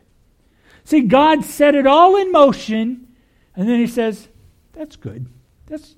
See, 0.86 1.02
God 1.02 1.46
set 1.46 1.76
it 1.76 1.86
all 1.86 2.18
in 2.18 2.32
motion, 2.32 3.08
and 3.56 3.70
then 3.70 3.80
He 3.80 3.88
says, 3.88 4.28
That's 4.74 4.96
good. 4.96 5.28
That's, 5.68 5.96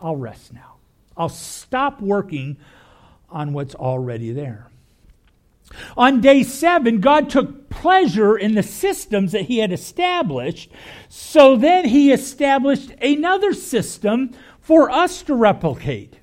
I'll 0.00 0.16
rest 0.16 0.52
now. 0.52 0.74
I'll 1.16 1.28
stop 1.28 2.00
working 2.02 2.56
on 3.30 3.52
what's 3.52 3.76
already 3.76 4.32
there. 4.32 4.68
On 5.96 6.20
day 6.20 6.42
seven, 6.42 7.00
God 7.00 7.30
took 7.30 7.68
pleasure 7.70 8.36
in 8.36 8.54
the 8.54 8.62
systems 8.62 9.32
that 9.32 9.42
He 9.42 9.58
had 9.58 9.72
established, 9.72 10.70
so 11.08 11.56
then 11.56 11.86
He 11.86 12.12
established 12.12 12.90
another 13.00 13.52
system 13.52 14.30
for 14.60 14.90
us 14.90 15.22
to 15.22 15.34
replicate. 15.34 16.20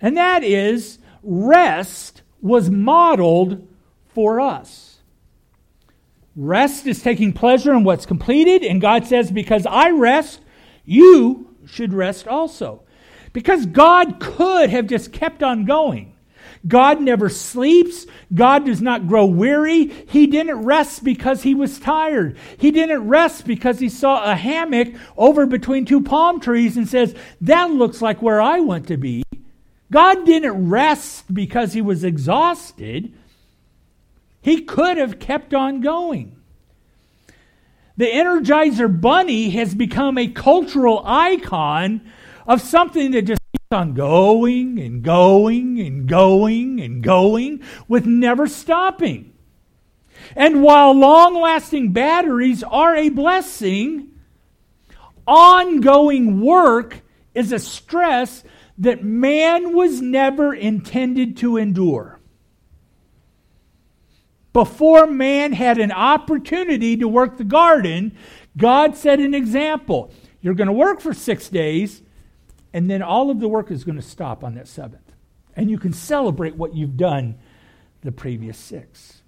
And 0.00 0.16
that 0.16 0.42
is, 0.42 0.98
rest 1.22 2.22
was 2.40 2.70
modeled 2.70 3.66
for 4.08 4.40
us. 4.40 4.98
Rest 6.36 6.86
is 6.86 7.02
taking 7.02 7.32
pleasure 7.32 7.74
in 7.74 7.84
what's 7.84 8.06
completed, 8.06 8.62
and 8.62 8.80
God 8.80 9.06
says, 9.06 9.30
Because 9.30 9.66
I 9.66 9.90
rest, 9.90 10.40
you 10.84 11.56
should 11.66 11.92
rest 11.92 12.26
also. 12.26 12.82
Because 13.32 13.66
God 13.66 14.20
could 14.20 14.70
have 14.70 14.86
just 14.86 15.12
kept 15.12 15.42
on 15.42 15.64
going. 15.64 16.09
God 16.66 17.00
never 17.00 17.28
sleeps. 17.28 18.06
God 18.32 18.66
does 18.66 18.82
not 18.82 19.08
grow 19.08 19.24
weary. 19.24 19.86
He 19.86 20.26
didn't 20.26 20.64
rest 20.64 21.02
because 21.04 21.42
he 21.42 21.54
was 21.54 21.78
tired. 21.78 22.36
He 22.58 22.70
didn't 22.70 23.08
rest 23.08 23.46
because 23.46 23.78
he 23.78 23.88
saw 23.88 24.30
a 24.30 24.34
hammock 24.34 24.88
over 25.16 25.46
between 25.46 25.84
two 25.84 26.02
palm 26.02 26.40
trees 26.40 26.76
and 26.76 26.88
says, 26.88 27.14
That 27.40 27.70
looks 27.70 28.02
like 28.02 28.20
where 28.20 28.40
I 28.40 28.60
want 28.60 28.88
to 28.88 28.96
be. 28.96 29.22
God 29.90 30.24
didn't 30.24 30.68
rest 30.68 31.32
because 31.32 31.72
he 31.72 31.82
was 31.82 32.04
exhausted. 32.04 33.12
He 34.42 34.62
could 34.62 34.96
have 34.96 35.18
kept 35.18 35.52
on 35.52 35.80
going. 35.80 36.36
The 37.96 38.06
Energizer 38.06 39.00
Bunny 39.00 39.50
has 39.50 39.74
become 39.74 40.16
a 40.16 40.28
cultural 40.28 41.02
icon 41.04 42.00
of 42.46 42.60
something 42.60 43.10
that 43.10 43.22
just 43.22 43.40
on 43.72 43.94
going 43.94 44.80
and 44.80 45.04
going 45.04 45.78
and 45.78 46.08
going 46.08 46.80
and 46.80 47.04
going 47.04 47.62
with 47.86 48.04
never 48.04 48.48
stopping. 48.48 49.32
And 50.34 50.60
while 50.60 50.92
long 50.92 51.40
lasting 51.40 51.92
batteries 51.92 52.64
are 52.64 52.96
a 52.96 53.10
blessing, 53.10 54.08
ongoing 55.24 56.40
work 56.40 57.02
is 57.32 57.52
a 57.52 57.60
stress 57.60 58.42
that 58.78 59.04
man 59.04 59.72
was 59.72 60.00
never 60.00 60.52
intended 60.52 61.36
to 61.36 61.56
endure. 61.56 62.18
Before 64.52 65.06
man 65.06 65.52
had 65.52 65.78
an 65.78 65.92
opportunity 65.92 66.96
to 66.96 67.06
work 67.06 67.38
the 67.38 67.44
garden, 67.44 68.18
God 68.56 68.96
set 68.96 69.20
an 69.20 69.32
example. 69.32 70.12
You're 70.40 70.54
going 70.54 70.66
to 70.66 70.72
work 70.72 71.00
for 71.00 71.14
six 71.14 71.48
days, 71.48 72.02
and 72.72 72.90
then 72.90 73.02
all 73.02 73.30
of 73.30 73.40
the 73.40 73.48
work 73.48 73.70
is 73.70 73.84
going 73.84 73.96
to 73.96 74.02
stop 74.02 74.44
on 74.44 74.54
that 74.54 74.68
seventh. 74.68 75.12
And 75.56 75.70
you 75.70 75.78
can 75.78 75.92
celebrate 75.92 76.56
what 76.56 76.74
you've 76.74 76.96
done 76.96 77.38
the 78.02 78.12
previous 78.12 78.56
six. 78.56 79.22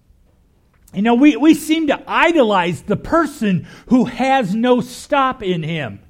You 0.95 1.03
know, 1.03 1.15
we, 1.15 1.37
we 1.37 1.55
seem 1.55 1.89
to 1.89 2.03
idolize 2.07 2.83
the 2.83 2.97
person 2.97 3.67
who 3.89 4.05
has 4.05 4.55
no 4.55 4.81
stop 4.81 5.43
in 5.43 5.63
him. 5.63 6.01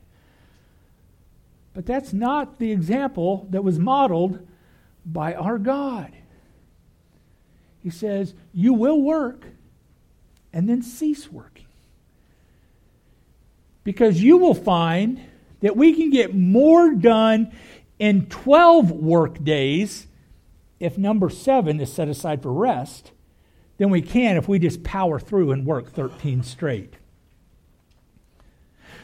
But 1.74 1.86
that's 1.86 2.12
not 2.12 2.58
the 2.58 2.72
example 2.72 3.46
that 3.50 3.64
was 3.64 3.78
modeled 3.78 4.46
by 5.06 5.34
our 5.34 5.58
God. 5.58 6.12
He 7.80 7.90
says, 7.90 8.34
You 8.52 8.74
will 8.74 9.00
work 9.00 9.46
and 10.52 10.68
then 10.68 10.82
cease 10.82 11.30
working. 11.30 11.66
Because 13.84 14.22
you 14.22 14.36
will 14.36 14.54
find 14.54 15.20
that 15.62 15.76
we 15.76 15.94
can 15.94 16.10
get 16.10 16.34
more 16.34 16.94
done 16.94 17.50
in 17.98 18.26
12 18.26 18.90
work 18.90 19.42
days 19.42 20.06
if 20.78 20.98
number 20.98 21.30
seven 21.30 21.80
is 21.80 21.92
set 21.92 22.08
aside 22.08 22.42
for 22.42 22.52
rest 22.52 23.12
than 23.78 23.88
we 23.90 24.02
can 24.02 24.36
if 24.36 24.48
we 24.48 24.58
just 24.58 24.82
power 24.82 25.18
through 25.18 25.52
and 25.52 25.64
work 25.64 25.92
13 25.92 26.42
straight. 26.42 26.94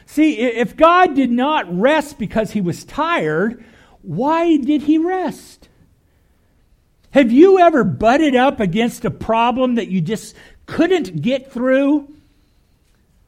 See, 0.05 0.39
if 0.39 0.75
God 0.75 1.15
did 1.15 1.31
not 1.31 1.65
rest 1.73 2.17
because 2.17 2.51
he 2.51 2.61
was 2.61 2.83
tired, 2.83 3.63
why 4.01 4.57
did 4.57 4.83
he 4.83 4.97
rest? 4.97 5.69
Have 7.11 7.31
you 7.31 7.59
ever 7.59 7.83
butted 7.83 8.35
up 8.35 8.59
against 8.59 9.05
a 9.05 9.11
problem 9.11 9.75
that 9.75 9.87
you 9.87 10.01
just 10.01 10.35
couldn't 10.65 11.21
get 11.21 11.51
through? 11.51 12.13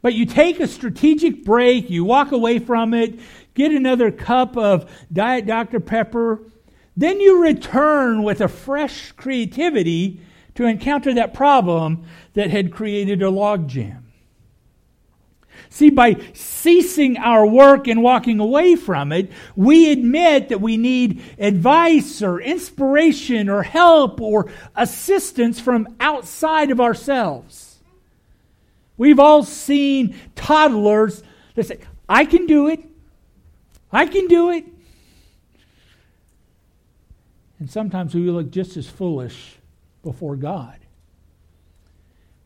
But 0.01 0.13
you 0.13 0.25
take 0.25 0.59
a 0.59 0.67
strategic 0.67 1.43
break, 1.43 1.89
you 1.89 2.03
walk 2.03 2.31
away 2.31 2.59
from 2.59 2.93
it, 2.93 3.19
get 3.53 3.71
another 3.71 4.11
cup 4.11 4.57
of 4.57 4.89
Diet 5.11 5.45
Dr. 5.45 5.79
Pepper, 5.79 6.39
then 6.97 7.19
you 7.19 7.41
return 7.41 8.23
with 8.23 8.41
a 8.41 8.47
fresh 8.47 9.11
creativity 9.13 10.21
to 10.55 10.65
encounter 10.65 11.13
that 11.13 11.33
problem 11.33 12.05
that 12.33 12.49
had 12.49 12.71
created 12.71 13.21
a 13.21 13.25
logjam. 13.27 14.03
See, 15.69 15.89
by 15.89 16.17
ceasing 16.33 17.17
our 17.17 17.45
work 17.45 17.87
and 17.87 18.03
walking 18.03 18.39
away 18.39 18.75
from 18.75 19.13
it, 19.13 19.31
we 19.55 19.89
admit 19.91 20.49
that 20.49 20.59
we 20.59 20.75
need 20.75 21.23
advice 21.39 22.21
or 22.21 22.41
inspiration 22.41 23.47
or 23.47 23.63
help 23.63 24.19
or 24.19 24.51
assistance 24.75 25.61
from 25.61 25.95
outside 25.99 26.71
of 26.71 26.81
ourselves. 26.81 27.61
We've 29.01 29.19
all 29.19 29.41
seen 29.41 30.15
toddlers 30.35 31.23
that 31.55 31.65
say, 31.65 31.79
I 32.07 32.23
can 32.23 32.45
do 32.45 32.67
it. 32.67 32.83
I 33.91 34.05
can 34.05 34.27
do 34.27 34.51
it. 34.51 34.63
And 37.57 37.67
sometimes 37.67 38.13
we 38.13 38.29
look 38.29 38.51
just 38.51 38.77
as 38.77 38.85
foolish 38.87 39.55
before 40.03 40.35
God. 40.35 40.77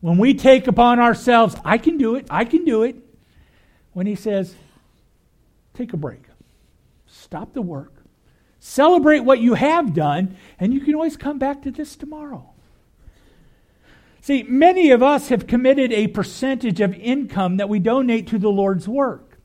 When 0.00 0.16
we 0.16 0.32
take 0.32 0.66
upon 0.66 0.98
ourselves, 0.98 1.56
I 1.62 1.76
can 1.76 1.98
do 1.98 2.14
it, 2.14 2.26
I 2.30 2.46
can 2.46 2.64
do 2.64 2.84
it, 2.84 2.96
when 3.92 4.06
he 4.06 4.14
says, 4.14 4.54
take 5.74 5.92
a 5.92 5.98
break, 5.98 6.22
stop 7.06 7.52
the 7.52 7.60
work, 7.60 7.92
celebrate 8.60 9.20
what 9.20 9.40
you 9.40 9.52
have 9.52 9.92
done, 9.92 10.38
and 10.58 10.72
you 10.72 10.80
can 10.80 10.94
always 10.94 11.18
come 11.18 11.38
back 11.38 11.60
to 11.64 11.70
this 11.70 11.96
tomorrow. 11.96 12.55
See, 14.26 14.42
many 14.42 14.90
of 14.90 15.04
us 15.04 15.28
have 15.28 15.46
committed 15.46 15.92
a 15.92 16.08
percentage 16.08 16.80
of 16.80 16.92
income 16.94 17.58
that 17.58 17.68
we 17.68 17.78
donate 17.78 18.26
to 18.26 18.40
the 18.40 18.48
Lord's 18.48 18.88
work. 18.88 19.38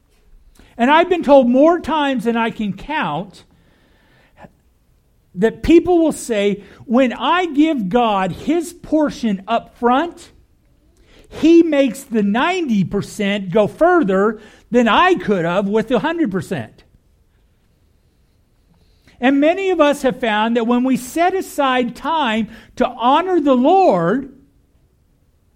And 0.76 0.90
I've 0.90 1.08
been 1.08 1.22
told 1.22 1.48
more 1.48 1.80
times 1.80 2.24
than 2.24 2.36
I 2.36 2.50
can 2.50 2.74
count 2.74 3.44
that 5.36 5.62
people 5.62 6.00
will 6.00 6.12
say, 6.12 6.64
when 6.86 7.14
I 7.14 7.46
give 7.46 7.90
God 7.90 8.32
his 8.32 8.74
portion 8.74 9.44
up 9.48 9.78
front, 9.78 10.32
he 11.30 11.62
makes 11.62 12.02
the 12.02 12.24
90% 12.24 13.52
go 13.52 13.68
further 13.68 14.42
than 14.72 14.88
I 14.88 15.14
could 15.14 15.46
have 15.46 15.68
with 15.70 15.90
the 15.90 16.00
100%. 16.00 16.72
And 19.20 19.40
many 19.40 19.70
of 19.70 19.80
us 19.80 20.02
have 20.02 20.20
found 20.20 20.58
that 20.58 20.66
when 20.66 20.84
we 20.84 20.98
set 20.98 21.36
aside 21.36 21.96
time 21.96 22.50
to 22.78 22.88
honor 22.88 23.40
the 23.40 23.56
Lord, 23.56 24.40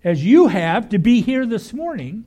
as 0.05 0.23
you 0.23 0.47
have 0.47 0.87
to 0.89 0.99
be 0.99 1.21
here 1.21 1.47
this 1.47 1.73
morning, 1.73 2.25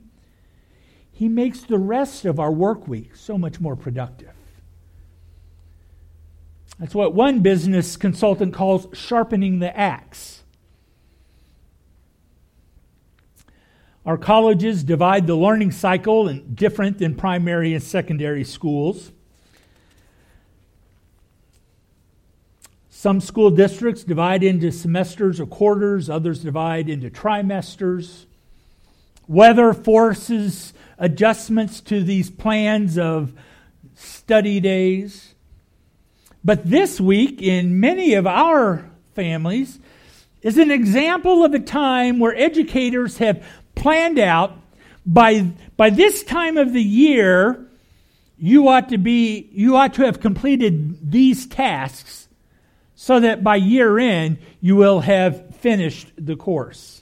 He 1.11 1.29
makes 1.29 1.61
the 1.61 1.79
rest 1.79 2.25
of 2.25 2.39
our 2.39 2.51
work 2.51 2.87
week 2.87 3.15
so 3.15 3.37
much 3.37 3.59
more 3.59 3.75
productive. 3.75 4.33
That's 6.77 6.93
what 6.93 7.13
one 7.13 7.39
business 7.39 7.97
consultant 7.97 8.53
calls 8.53 8.87
sharpening 8.93 9.59
the 9.59 9.75
axe. 9.77 10.43
Our 14.05 14.17
colleges 14.17 14.83
divide 14.83 15.27
the 15.27 15.35
learning 15.35 15.71
cycle 15.71 16.27
in 16.27 16.55
different 16.55 16.97
than 16.97 17.15
primary 17.15 17.73
and 17.73 17.83
secondary 17.83 18.43
schools. 18.43 19.11
Some 22.99 23.21
school 23.21 23.49
districts 23.49 24.03
divide 24.03 24.43
into 24.43 24.73
semesters 24.73 25.39
or 25.39 25.45
quarters, 25.45 26.09
others 26.09 26.43
divide 26.43 26.89
into 26.89 27.09
trimesters. 27.09 28.25
Weather 29.25 29.71
forces 29.71 30.73
adjustments 30.97 31.79
to 31.79 32.03
these 32.03 32.29
plans 32.29 32.97
of 32.97 33.31
study 33.95 34.59
days. 34.59 35.33
But 36.43 36.69
this 36.69 36.99
week, 36.99 37.41
in 37.41 37.79
many 37.79 38.15
of 38.15 38.27
our 38.27 38.91
families, 39.15 39.79
is 40.41 40.57
an 40.57 40.69
example 40.69 41.45
of 41.45 41.53
a 41.53 41.59
time 41.59 42.19
where 42.19 42.35
educators 42.35 43.19
have 43.19 43.41
planned 43.75 44.19
out 44.19 44.57
by, 45.05 45.53
by 45.77 45.89
this 45.89 46.21
time 46.21 46.57
of 46.57 46.73
the 46.73 46.83
year, 46.83 47.65
you 48.37 48.67
ought 48.67 48.89
to 48.89 48.97
be 48.97 49.49
you 49.53 49.77
ought 49.77 49.93
to 49.93 50.01
have 50.01 50.19
completed 50.19 51.09
these 51.09 51.47
tasks 51.47 52.19
so 53.01 53.17
that 53.17 53.41
by 53.41 53.55
year 53.55 53.97
end 53.97 54.37
you 54.59 54.75
will 54.75 54.99
have 54.99 55.55
finished 55.55 56.11
the 56.17 56.35
course. 56.35 57.01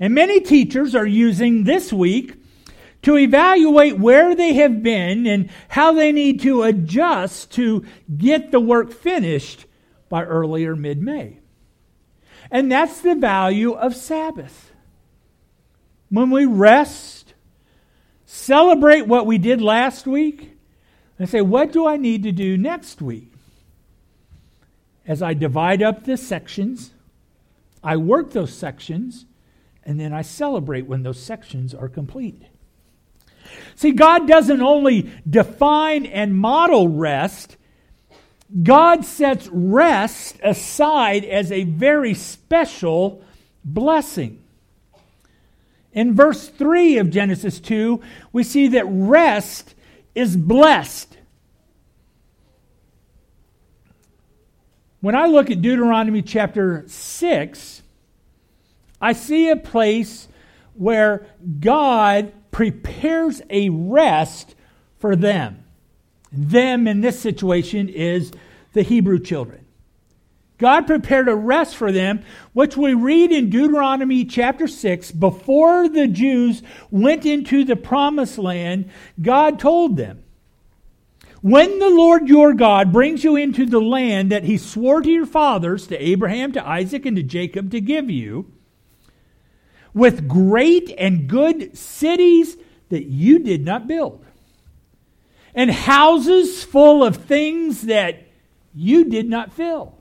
And 0.00 0.14
many 0.14 0.40
teachers 0.40 0.94
are 0.94 1.06
using 1.06 1.64
this 1.64 1.92
week 1.92 2.36
to 3.02 3.18
evaluate 3.18 3.98
where 3.98 4.34
they 4.34 4.54
have 4.54 4.82
been 4.82 5.26
and 5.26 5.50
how 5.68 5.92
they 5.92 6.12
need 6.12 6.40
to 6.40 6.62
adjust 6.62 7.50
to 7.52 7.84
get 8.16 8.50
the 8.50 8.58
work 8.58 8.90
finished 8.90 9.66
by 10.08 10.24
early 10.24 10.64
or 10.64 10.76
mid 10.76 11.02
May. 11.02 11.38
And 12.50 12.72
that's 12.72 13.02
the 13.02 13.14
value 13.14 13.72
of 13.72 13.94
Sabbath. 13.94 14.72
When 16.08 16.30
we 16.30 16.46
rest, 16.46 17.34
celebrate 18.24 19.06
what 19.06 19.26
we 19.26 19.36
did 19.36 19.60
last 19.60 20.06
week, 20.06 20.56
and 21.18 21.28
say, 21.28 21.42
what 21.42 21.70
do 21.70 21.86
I 21.86 21.98
need 21.98 22.22
to 22.22 22.32
do 22.32 22.56
next 22.56 23.02
week? 23.02 23.31
As 25.06 25.22
I 25.22 25.34
divide 25.34 25.82
up 25.82 26.04
the 26.04 26.16
sections, 26.16 26.92
I 27.82 27.96
work 27.96 28.32
those 28.32 28.52
sections, 28.52 29.26
and 29.84 29.98
then 29.98 30.12
I 30.12 30.22
celebrate 30.22 30.86
when 30.86 31.02
those 31.02 31.20
sections 31.20 31.74
are 31.74 31.88
complete. 31.88 32.42
See, 33.74 33.90
God 33.90 34.28
doesn't 34.28 34.62
only 34.62 35.10
define 35.28 36.06
and 36.06 36.36
model 36.36 36.88
rest, 36.88 37.56
God 38.62 39.04
sets 39.04 39.48
rest 39.50 40.36
aside 40.42 41.24
as 41.24 41.50
a 41.50 41.64
very 41.64 42.12
special 42.12 43.24
blessing. 43.64 44.42
In 45.92 46.14
verse 46.14 46.48
3 46.48 46.98
of 46.98 47.10
Genesis 47.10 47.60
2, 47.60 48.00
we 48.32 48.44
see 48.44 48.68
that 48.68 48.84
rest 48.84 49.74
is 50.14 50.36
blessed. 50.36 51.11
When 55.02 55.16
I 55.16 55.26
look 55.26 55.50
at 55.50 55.60
Deuteronomy 55.60 56.22
chapter 56.22 56.84
6, 56.86 57.82
I 59.00 59.12
see 59.12 59.50
a 59.50 59.56
place 59.56 60.28
where 60.74 61.26
God 61.58 62.32
prepares 62.52 63.42
a 63.50 63.68
rest 63.68 64.54
for 65.00 65.16
them. 65.16 65.64
Them 66.30 66.86
in 66.86 67.00
this 67.00 67.18
situation 67.18 67.88
is 67.88 68.30
the 68.74 68.82
Hebrew 68.82 69.18
children. 69.18 69.66
God 70.58 70.86
prepared 70.86 71.28
a 71.28 71.34
rest 71.34 71.74
for 71.74 71.90
them, 71.90 72.22
which 72.52 72.76
we 72.76 72.94
read 72.94 73.32
in 73.32 73.50
Deuteronomy 73.50 74.24
chapter 74.24 74.68
6. 74.68 75.10
Before 75.10 75.88
the 75.88 76.06
Jews 76.06 76.62
went 76.92 77.26
into 77.26 77.64
the 77.64 77.74
promised 77.74 78.38
land, 78.38 78.88
God 79.20 79.58
told 79.58 79.96
them, 79.96 80.21
When 81.42 81.80
the 81.80 81.90
Lord 81.90 82.28
your 82.28 82.54
God 82.54 82.92
brings 82.92 83.24
you 83.24 83.34
into 83.34 83.66
the 83.66 83.80
land 83.80 84.30
that 84.30 84.44
he 84.44 84.56
swore 84.56 85.02
to 85.02 85.10
your 85.10 85.26
fathers, 85.26 85.88
to 85.88 86.00
Abraham, 86.00 86.52
to 86.52 86.66
Isaac, 86.66 87.04
and 87.04 87.16
to 87.16 87.22
Jacob 87.24 87.72
to 87.72 87.80
give 87.80 88.08
you, 88.08 88.52
with 89.92 90.28
great 90.28 90.94
and 90.96 91.26
good 91.26 91.76
cities 91.76 92.56
that 92.90 93.06
you 93.06 93.40
did 93.40 93.64
not 93.64 93.88
build, 93.88 94.24
and 95.52 95.70
houses 95.70 96.62
full 96.62 97.02
of 97.02 97.16
things 97.16 97.82
that 97.82 98.28
you 98.72 99.04
did 99.04 99.28
not 99.28 99.52
fill, 99.52 99.98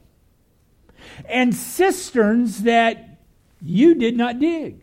and 1.28 1.56
cisterns 1.56 2.64
that 2.64 3.18
you 3.64 3.96
did 3.96 4.16
not 4.16 4.38
dig, 4.38 4.80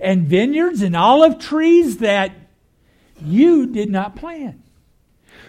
and 0.00 0.26
vineyards 0.26 0.82
and 0.82 0.96
olive 0.96 1.38
trees 1.38 1.98
that 1.98 2.32
you 3.22 3.66
did 3.66 3.88
not 3.88 4.16
plant. 4.16 4.59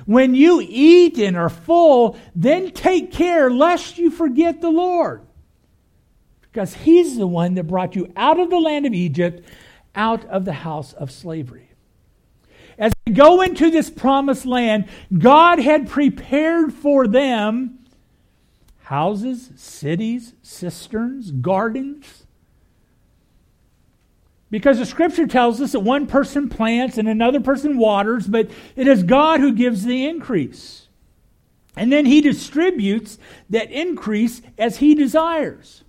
When 0.06 0.36
you 0.36 0.66
eat 0.68 1.18
and 1.18 1.38
are 1.38 1.50
full, 1.50 2.18
then 2.36 2.72
take 2.72 3.12
care 3.12 3.50
lest 3.50 3.98
you 3.98 4.10
forget 4.10 4.62
the 4.62 4.70
Lord 4.70 5.22
because 6.52 6.74
he's 6.74 7.18
the 7.18 7.28
one 7.28 7.56
that 7.56 7.64
brought 7.64 7.96
you 7.96 8.12
out 8.16 8.40
of 8.40 8.50
the 8.50 8.60
land 8.60 8.86
of 8.86 8.94
Egypt, 8.94 9.48
out 9.96 10.26
of 10.26 10.44
the 10.44 10.54
house 10.54 10.94
of 10.94 11.12
slavery. 11.12 11.70
As 12.78 12.92
they 13.06 13.14
go 13.14 13.42
into 13.42 13.70
this 13.70 13.90
promised 13.90 14.46
land, 14.46 14.90
God 15.18 15.60
had 15.60 15.88
prepared 15.88 16.74
for 16.74 17.08
them 17.08 17.80
houses, 18.84 19.52
cities, 19.56 20.34
cisterns, 20.42 21.32
gardens. 21.32 22.26
Because 24.52 24.78
the 24.78 24.86
scripture 24.86 25.26
tells 25.26 25.62
us 25.62 25.72
that 25.72 25.80
one 25.80 26.06
person 26.06 26.50
plants 26.50 26.98
and 26.98 27.08
another 27.08 27.40
person 27.40 27.78
waters, 27.78 28.28
but 28.28 28.52
it 28.76 28.86
is 28.86 29.02
God 29.02 29.40
who 29.40 29.54
gives 29.54 29.86
the 29.86 30.06
increase. 30.06 30.90
And 31.78 31.92
then 31.92 32.06
he 32.06 32.20
distributes 32.20 33.18
that 33.50 33.72
increase 33.72 34.42
as 34.58 34.78
he 34.78 34.94
desires. 34.94 35.84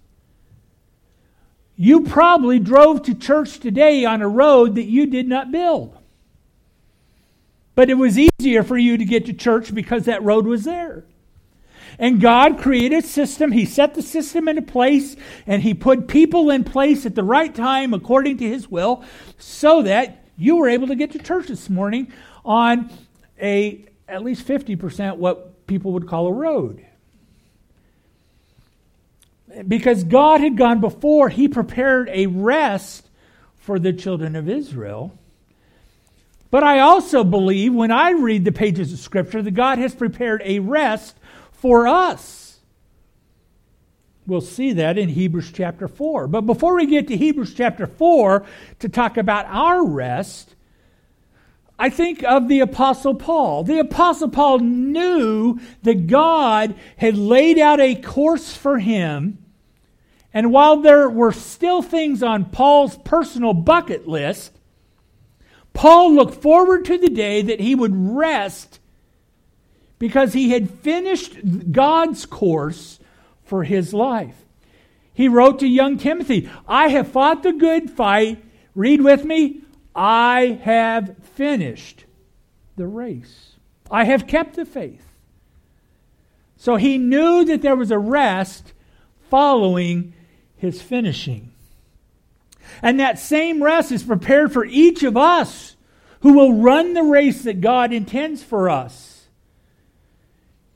You 1.74 2.02
probably 2.02 2.60
drove 2.60 3.02
to 3.02 3.14
church 3.14 3.58
today 3.58 4.04
on 4.04 4.22
a 4.22 4.28
road 4.28 4.76
that 4.76 4.84
you 4.84 5.06
did 5.06 5.26
not 5.26 5.50
build. 5.50 5.98
But 7.74 7.90
it 7.90 7.94
was 7.94 8.16
easier 8.16 8.62
for 8.62 8.78
you 8.78 8.96
to 8.96 9.04
get 9.04 9.26
to 9.26 9.32
church 9.32 9.74
because 9.74 10.04
that 10.04 10.22
road 10.22 10.46
was 10.46 10.62
there. 10.62 11.04
And 11.98 12.20
God 12.20 12.58
created 12.58 13.04
a 13.04 13.06
system. 13.06 13.52
He 13.52 13.64
set 13.64 13.94
the 13.94 14.02
system 14.02 14.48
into 14.48 14.62
place 14.62 15.16
and 15.46 15.62
He 15.62 15.74
put 15.74 16.08
people 16.08 16.50
in 16.50 16.64
place 16.64 17.06
at 17.06 17.14
the 17.14 17.24
right 17.24 17.54
time 17.54 17.94
according 17.94 18.38
to 18.38 18.48
His 18.48 18.70
will 18.70 19.04
so 19.38 19.82
that 19.82 20.24
you 20.36 20.56
were 20.56 20.68
able 20.68 20.86
to 20.88 20.94
get 20.94 21.12
to 21.12 21.18
church 21.18 21.48
this 21.48 21.68
morning 21.68 22.12
on 22.44 22.90
a 23.40 23.84
at 24.08 24.22
least 24.22 24.46
50% 24.46 25.16
what 25.16 25.66
people 25.66 25.92
would 25.92 26.08
call 26.08 26.26
a 26.26 26.32
road 26.32 26.84
because 29.66 30.04
God 30.04 30.40
had 30.40 30.56
gone 30.56 30.80
before, 30.80 31.28
He 31.28 31.48
prepared 31.48 32.08
a 32.10 32.26
rest 32.26 33.08
for 33.56 33.78
the 33.78 33.92
children 33.92 34.34
of 34.34 34.48
Israel. 34.48 35.16
But 36.50 36.62
I 36.62 36.80
also 36.80 37.24
believe 37.24 37.72
when 37.72 37.90
I 37.90 38.10
read 38.10 38.44
the 38.44 38.52
pages 38.52 38.92
of 38.92 38.98
Scripture 38.98 39.42
that 39.42 39.52
God 39.52 39.78
has 39.78 39.94
prepared 39.94 40.42
a 40.44 40.58
rest 40.58 41.16
for 41.62 41.88
us. 41.88 42.58
We'll 44.26 44.42
see 44.42 44.74
that 44.74 44.98
in 44.98 45.08
Hebrews 45.08 45.50
chapter 45.52 45.88
4. 45.88 46.28
But 46.28 46.42
before 46.42 46.76
we 46.76 46.84
get 46.86 47.08
to 47.08 47.16
Hebrews 47.16 47.54
chapter 47.54 47.86
4 47.86 48.44
to 48.80 48.88
talk 48.88 49.16
about 49.16 49.46
our 49.46 49.84
rest, 49.84 50.54
I 51.78 51.88
think 51.88 52.22
of 52.22 52.48
the 52.48 52.60
Apostle 52.60 53.14
Paul. 53.14 53.64
The 53.64 53.78
Apostle 53.78 54.28
Paul 54.28 54.58
knew 54.58 55.58
that 55.82 56.06
God 56.06 56.74
had 56.98 57.16
laid 57.16 57.58
out 57.58 57.80
a 57.80 57.94
course 57.94 58.54
for 58.54 58.78
him 58.78 59.38
and 60.34 60.52
while 60.52 60.78
there 60.78 61.10
were 61.10 61.32
still 61.32 61.82
things 61.82 62.22
on 62.22 62.46
Paul's 62.46 62.96
personal 62.98 63.52
bucket 63.52 64.08
list, 64.08 64.58
Paul 65.74 66.14
looked 66.14 66.40
forward 66.40 66.84
to 66.86 66.98
the 66.98 67.10
day 67.10 67.42
that 67.42 67.60
he 67.60 67.74
would 67.74 67.92
rest 67.94 68.80
because 70.02 70.32
he 70.32 70.50
had 70.50 70.68
finished 70.68 71.70
God's 71.70 72.26
course 72.26 72.98
for 73.44 73.62
his 73.62 73.94
life. 73.94 74.34
He 75.14 75.28
wrote 75.28 75.60
to 75.60 75.68
young 75.68 75.96
Timothy, 75.96 76.50
I 76.66 76.88
have 76.88 77.06
fought 77.06 77.44
the 77.44 77.52
good 77.52 77.88
fight. 77.88 78.44
Read 78.74 79.00
with 79.02 79.24
me. 79.24 79.60
I 79.94 80.58
have 80.64 81.16
finished 81.34 82.04
the 82.74 82.88
race. 82.88 83.52
I 83.92 84.02
have 84.02 84.26
kept 84.26 84.56
the 84.56 84.64
faith. 84.64 85.06
So 86.56 86.74
he 86.74 86.98
knew 86.98 87.44
that 87.44 87.62
there 87.62 87.76
was 87.76 87.92
a 87.92 87.98
rest 88.00 88.72
following 89.30 90.14
his 90.56 90.82
finishing. 90.82 91.52
And 92.82 92.98
that 92.98 93.20
same 93.20 93.62
rest 93.62 93.92
is 93.92 94.02
prepared 94.02 94.52
for 94.52 94.64
each 94.64 95.04
of 95.04 95.16
us 95.16 95.76
who 96.22 96.32
will 96.32 96.54
run 96.54 96.94
the 96.94 97.04
race 97.04 97.44
that 97.44 97.60
God 97.60 97.92
intends 97.92 98.42
for 98.42 98.68
us. 98.68 99.11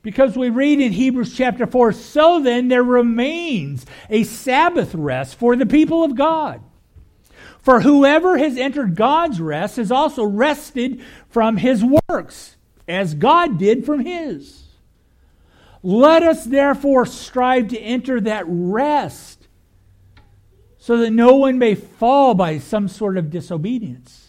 Because 0.07 0.37
we 0.37 0.51
read 0.51 0.81
in 0.81 0.93
Hebrews 0.93 1.37
chapter 1.37 1.67
4 1.67 1.91
so 1.91 2.39
then 2.39 2.69
there 2.69 2.85
remains 2.85 3.85
a 4.09 4.23
Sabbath 4.23 4.95
rest 4.95 5.35
for 5.35 5.57
the 5.57 5.67
people 5.67 6.05
of 6.05 6.15
God. 6.15 6.63
For 7.59 7.81
whoever 7.81 8.39
has 8.39 8.57
entered 8.57 8.95
God's 8.95 9.41
rest 9.41 9.79
has 9.79 9.91
also 9.91 10.23
rested 10.23 11.03
from 11.29 11.57
his 11.57 11.83
works, 12.09 12.55
as 12.87 13.15
God 13.15 13.59
did 13.59 13.85
from 13.85 13.99
his. 13.99 14.67
Let 15.83 16.23
us 16.23 16.45
therefore 16.45 17.05
strive 17.05 17.67
to 17.71 17.81
enter 17.81 18.21
that 18.21 18.45
rest 18.47 19.49
so 20.79 20.99
that 20.99 21.11
no 21.11 21.35
one 21.35 21.59
may 21.59 21.75
fall 21.75 22.35
by 22.35 22.59
some 22.59 22.87
sort 22.87 23.17
of 23.17 23.29
disobedience. 23.29 24.29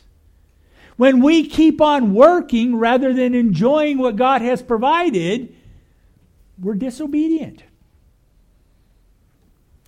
When 0.95 1.21
we 1.21 1.47
keep 1.47 1.79
on 1.81 2.15
working 2.15 2.77
rather 2.77 3.13
than 3.13 3.35
enjoying 3.35 3.99
what 3.99 4.15
God 4.15 4.41
has 4.41 4.63
provided, 4.63 5.53
we're 6.59 6.75
disobedient. 6.75 7.63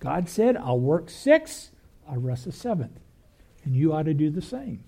God 0.00 0.28
said, 0.28 0.56
I'll 0.56 0.80
work 0.80 1.10
six, 1.10 1.70
I'll 2.08 2.20
rest 2.20 2.46
the 2.46 2.52
seventh. 2.52 2.98
And 3.64 3.76
you 3.76 3.92
ought 3.92 4.04
to 4.04 4.14
do 4.14 4.30
the 4.30 4.42
same. 4.42 4.82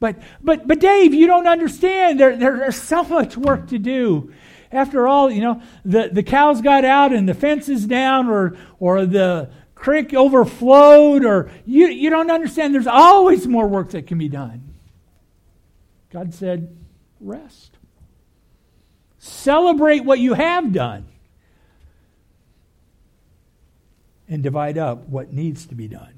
But, 0.00 0.16
but, 0.42 0.66
but 0.66 0.80
Dave, 0.80 1.14
you 1.14 1.26
don't 1.26 1.46
understand. 1.46 2.20
There, 2.20 2.36
there, 2.36 2.56
there's 2.56 2.80
so 2.80 3.02
much 3.02 3.36
work 3.36 3.68
to 3.68 3.78
do. 3.78 4.32
After 4.72 5.06
all, 5.06 5.30
you 5.30 5.40
know, 5.40 5.62
the, 5.84 6.10
the 6.12 6.22
cows 6.22 6.60
got 6.60 6.84
out 6.84 7.12
and 7.12 7.28
the 7.28 7.34
fence 7.34 7.68
is 7.68 7.86
down 7.86 8.28
or, 8.28 8.56
or 8.78 9.06
the 9.06 9.50
creek 9.74 10.12
overflowed 10.12 11.24
or 11.24 11.50
you, 11.64 11.86
you 11.86 12.10
don't 12.10 12.30
understand. 12.30 12.74
There's 12.74 12.86
always 12.86 13.46
more 13.46 13.66
work 13.66 13.90
that 13.90 14.06
can 14.06 14.18
be 14.18 14.28
done. 14.28 14.74
God 16.10 16.34
said, 16.34 16.76
rest. 17.20 17.76
Celebrate 19.26 20.04
what 20.04 20.18
you 20.18 20.34
have 20.34 20.72
done. 20.72 21.06
And 24.28 24.42
divide 24.42 24.78
up 24.78 25.08
what 25.08 25.32
needs 25.32 25.66
to 25.66 25.74
be 25.74 25.88
done. 25.88 26.14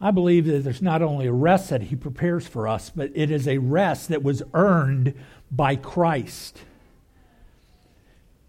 I 0.00 0.12
believe 0.12 0.46
that 0.46 0.64
there's 0.64 0.80
not 0.80 1.02
only 1.02 1.26
a 1.26 1.32
rest 1.32 1.70
that 1.70 1.82
he 1.82 1.96
prepares 1.96 2.46
for 2.46 2.66
us, 2.66 2.90
but 2.90 3.10
it 3.14 3.30
is 3.30 3.46
a 3.46 3.58
rest 3.58 4.08
that 4.08 4.22
was 4.22 4.42
earned 4.54 5.14
by 5.50 5.76
Christ. 5.76 6.58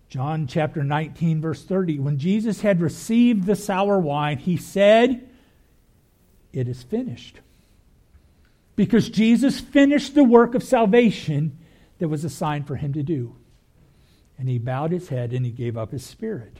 John 0.07 0.47
chapter 0.47 0.83
19, 0.83 1.41
verse 1.41 1.63
30. 1.63 1.99
When 1.99 2.17
Jesus 2.17 2.61
had 2.61 2.79
received 2.79 3.45
the 3.45 3.55
sour 3.55 3.99
wine, 3.99 4.37
he 4.37 4.55
said, 4.55 5.27
It 6.53 6.67
is 6.67 6.83
finished. 6.83 7.39
Because 8.75 9.09
Jesus 9.09 9.59
finished 9.59 10.15
the 10.15 10.23
work 10.23 10.55
of 10.55 10.63
salvation 10.63 11.57
that 12.01 12.07
was 12.07 12.25
assigned 12.25 12.65
for 12.65 12.77
him 12.77 12.93
to 12.93 13.03
do. 13.03 13.35
And 14.39 14.49
he 14.49 14.57
bowed 14.57 14.91
his 14.91 15.09
head 15.09 15.33
and 15.33 15.45
he 15.45 15.51
gave 15.51 15.77
up 15.77 15.91
his 15.91 16.03
spirit. 16.03 16.57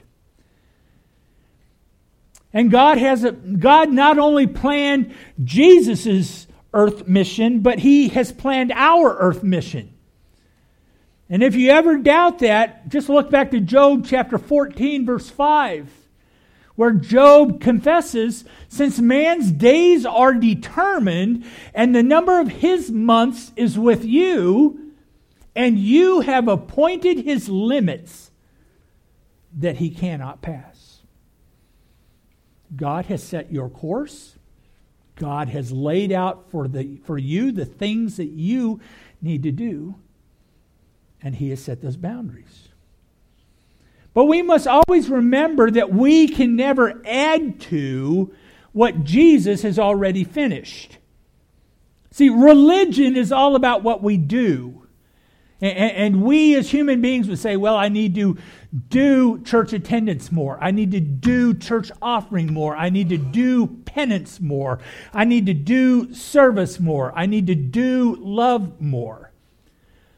And 2.52 2.70
God 2.70 2.96
has 2.98 3.24
a, 3.24 3.32
God 3.32 3.90
not 3.90 4.18
only 4.18 4.46
planned 4.46 5.12
Jesus' 5.42 6.46
earth 6.72 7.08
mission, 7.08 7.58
but 7.58 7.80
he 7.80 8.10
has 8.10 8.30
planned 8.30 8.70
our 8.70 9.18
earth 9.18 9.42
mission. 9.42 9.92
And 11.28 11.42
if 11.42 11.56
you 11.56 11.70
ever 11.70 11.98
doubt 11.98 12.38
that, 12.38 12.88
just 12.88 13.08
look 13.08 13.28
back 13.28 13.50
to 13.50 13.58
Job 13.58 14.06
chapter 14.06 14.38
14, 14.38 15.04
verse 15.04 15.28
5, 15.28 15.90
where 16.76 16.92
Job 16.92 17.60
confesses 17.60 18.44
since 18.68 19.00
man's 19.00 19.50
days 19.50 20.06
are 20.06 20.34
determined 20.34 21.44
and 21.74 21.92
the 21.92 22.04
number 22.04 22.38
of 22.38 22.46
his 22.46 22.92
months 22.92 23.50
is 23.56 23.76
with 23.76 24.04
you, 24.04 24.81
and 25.54 25.78
you 25.78 26.20
have 26.20 26.48
appointed 26.48 27.18
his 27.18 27.48
limits 27.48 28.30
that 29.58 29.76
he 29.76 29.90
cannot 29.90 30.42
pass. 30.42 31.02
God 32.74 33.06
has 33.06 33.22
set 33.22 33.52
your 33.52 33.68
course. 33.68 34.36
God 35.16 35.48
has 35.48 35.72
laid 35.72 36.10
out 36.10 36.50
for, 36.50 36.66
the, 36.68 36.98
for 37.04 37.18
you 37.18 37.52
the 37.52 37.66
things 37.66 38.16
that 38.16 38.30
you 38.30 38.80
need 39.20 39.42
to 39.44 39.52
do, 39.52 39.94
and 41.22 41.34
He 41.34 41.50
has 41.50 41.62
set 41.62 41.82
those 41.82 41.96
boundaries. 41.96 42.68
But 44.14 44.24
we 44.24 44.42
must 44.42 44.66
always 44.66 45.08
remember 45.08 45.70
that 45.70 45.92
we 45.92 46.28
can 46.28 46.56
never 46.56 47.00
add 47.06 47.60
to 47.62 48.34
what 48.72 49.04
Jesus 49.04 49.62
has 49.62 49.78
already 49.78 50.24
finished. 50.24 50.98
See, 52.10 52.28
religion 52.28 53.16
is 53.16 53.32
all 53.32 53.54
about 53.54 53.82
what 53.82 54.02
we 54.02 54.16
do. 54.16 54.81
And, 55.62 56.24
we 56.24 56.56
as 56.56 56.68
human 56.68 57.00
beings 57.00 57.28
would 57.28 57.38
say, 57.38 57.56
well, 57.56 57.76
I 57.76 57.88
need 57.88 58.16
to 58.16 58.36
do 58.88 59.40
church 59.44 59.72
attendance 59.72 60.32
more. 60.32 60.58
I 60.60 60.72
need 60.72 60.90
to 60.90 60.98
do 60.98 61.54
church 61.54 61.92
offering 62.02 62.52
more. 62.52 62.76
I 62.76 62.90
need 62.90 63.10
to 63.10 63.16
do 63.16 63.68
penance 63.68 64.40
more. 64.40 64.80
I 65.14 65.24
need 65.24 65.46
to 65.46 65.54
do 65.54 66.12
service 66.14 66.80
more. 66.80 67.12
I 67.16 67.26
need 67.26 67.46
to 67.46 67.54
do 67.54 68.16
love 68.20 68.80
more. 68.80 69.30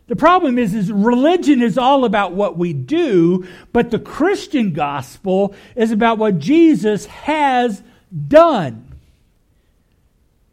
The 0.07 0.17
problem 0.17 0.59
is, 0.59 0.75
is 0.75 0.91
religion 0.91 1.61
is 1.61 1.77
all 1.77 2.07
about 2.07 2.33
what 2.33 2.57
we 2.57 2.73
do, 2.73 3.47
but 3.75 3.91
the 3.91 3.99
Christian 3.99 4.73
gospel 4.73 5.55
is 5.77 5.91
about 5.91 6.17
what 6.17 6.39
Jesus 6.39 7.05
has 7.05 7.83
done. 8.29 8.95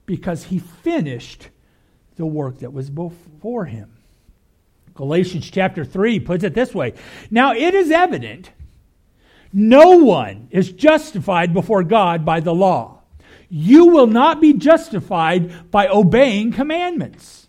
Because 0.06 0.43
he 0.45 0.60
finished 0.60 1.47
the 2.17 2.25
work 2.25 2.60
that 2.60 2.73
was 2.73 2.89
before 2.89 3.65
him. 3.65 3.89
Galatians 5.02 5.50
chapter 5.50 5.84
3 5.84 6.20
puts 6.20 6.44
it 6.44 6.54
this 6.54 6.76
way 6.76 6.94
Now 7.32 7.54
it 7.54 7.74
is 7.74 7.90
evident 7.90 8.52
no 9.54 9.98
one 9.98 10.48
is 10.52 10.72
justified 10.72 11.54
before 11.54 11.84
God 11.84 12.24
by 12.24 12.40
the 12.40 12.54
law. 12.54 13.00
You 13.50 13.88
will 13.88 14.08
not 14.08 14.40
be 14.40 14.54
justified 14.54 15.72
by 15.72 15.88
obeying 15.88 16.54
commandments. 16.54 17.48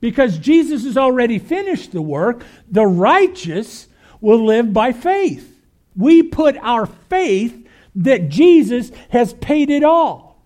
Because 0.00 0.38
Jesus 0.38 0.84
has 0.84 0.96
already 0.96 1.38
finished 1.38 1.92
the 1.92 2.02
work, 2.02 2.44
the 2.70 2.86
righteous 2.86 3.88
will 4.20 4.44
live 4.44 4.72
by 4.72 4.92
faith. 4.92 5.60
We 5.96 6.22
put 6.22 6.56
our 6.58 6.86
faith 6.86 7.66
that 7.96 8.28
Jesus 8.28 8.92
has 9.08 9.32
paid 9.34 9.68
it 9.68 9.82
all. 9.82 10.44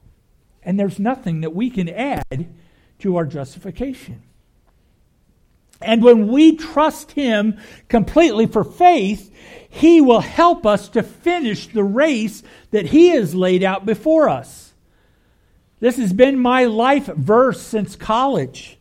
And 0.63 0.81
there's 0.81 0.99
nothing 0.99 1.43
that 1.43 1.55
we 1.55 1.71
can 1.71 1.89
add 1.89 2.55
to 3.01 3.17
our 3.17 3.27
justification. 3.27 4.23
And 5.81 6.03
when 6.03 6.29
we 6.29 6.57
trust 6.57 7.13
Him 7.13 7.59
completely 7.89 8.47
for 8.47 8.65
faith, 8.65 9.35
He 9.69 10.01
will 10.01 10.21
help 10.21 10.65
us 10.67 10.89
to 10.91 11.03
finish 11.03 11.67
the 11.67 11.85
race 11.85 12.43
that 12.71 12.87
He 12.87 13.09
has 13.09 13.35
laid 13.35 13.63
out 13.63 13.85
before 13.85 14.29
us. 14.29 14.73
This 15.81 15.97
has 15.99 16.13
been 16.13 16.39
my 16.39 16.65
life 16.65 17.07
verse 17.07 17.61
since 17.61 17.97
college. 17.97 18.79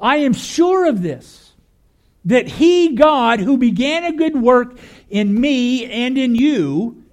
I 0.00 0.16
am 0.16 0.32
sure 0.32 0.86
of 0.86 1.02
this 1.02 1.52
that 2.24 2.48
He, 2.48 2.94
God, 2.94 3.40
who 3.40 3.56
began 3.56 4.04
a 4.04 4.16
good 4.16 4.36
work 4.36 4.78
in 5.10 5.40
me 5.40 5.90
and 5.90 6.16
in 6.16 6.34
you, 6.34 7.04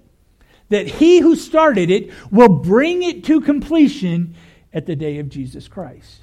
that 0.68 0.86
He 0.86 1.18
who 1.18 1.34
started 1.36 1.90
it 1.90 2.12
will 2.30 2.48
bring 2.48 3.02
it 3.02 3.24
to 3.24 3.40
completion 3.40 4.34
at 4.72 4.86
the 4.86 4.94
day 4.94 5.18
of 5.18 5.28
Jesus 5.28 5.66
Christ. 5.68 6.20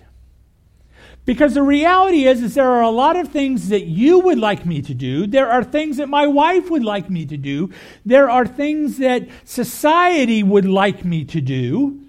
Because 1.27 1.55
the 1.55 1.61
reality 1.61 2.25
is, 2.25 2.41
is 2.41 2.55
there 2.55 2.71
are 2.71 2.81
a 2.81 2.89
lot 2.89 3.17
of 3.17 3.27
things 3.27 3.67
that 3.67 3.83
you 3.83 4.17
would 4.19 4.39
like 4.39 4.65
me 4.65 4.81
to 4.81 4.93
do. 4.93 5.27
There 5.27 5.51
are 5.51 5.61
things 5.61 5.97
that 5.97 6.07
my 6.07 6.25
wife 6.25 6.69
would 6.69 6.85
like 6.85 7.09
me 7.09 7.25
to 7.25 7.35
do. 7.35 7.69
There 8.05 8.29
are 8.29 8.47
things 8.47 8.97
that 8.99 9.27
society 9.43 10.41
would 10.41 10.63
like 10.63 11.03
me 11.03 11.25
to 11.25 11.41
do. 11.41 12.01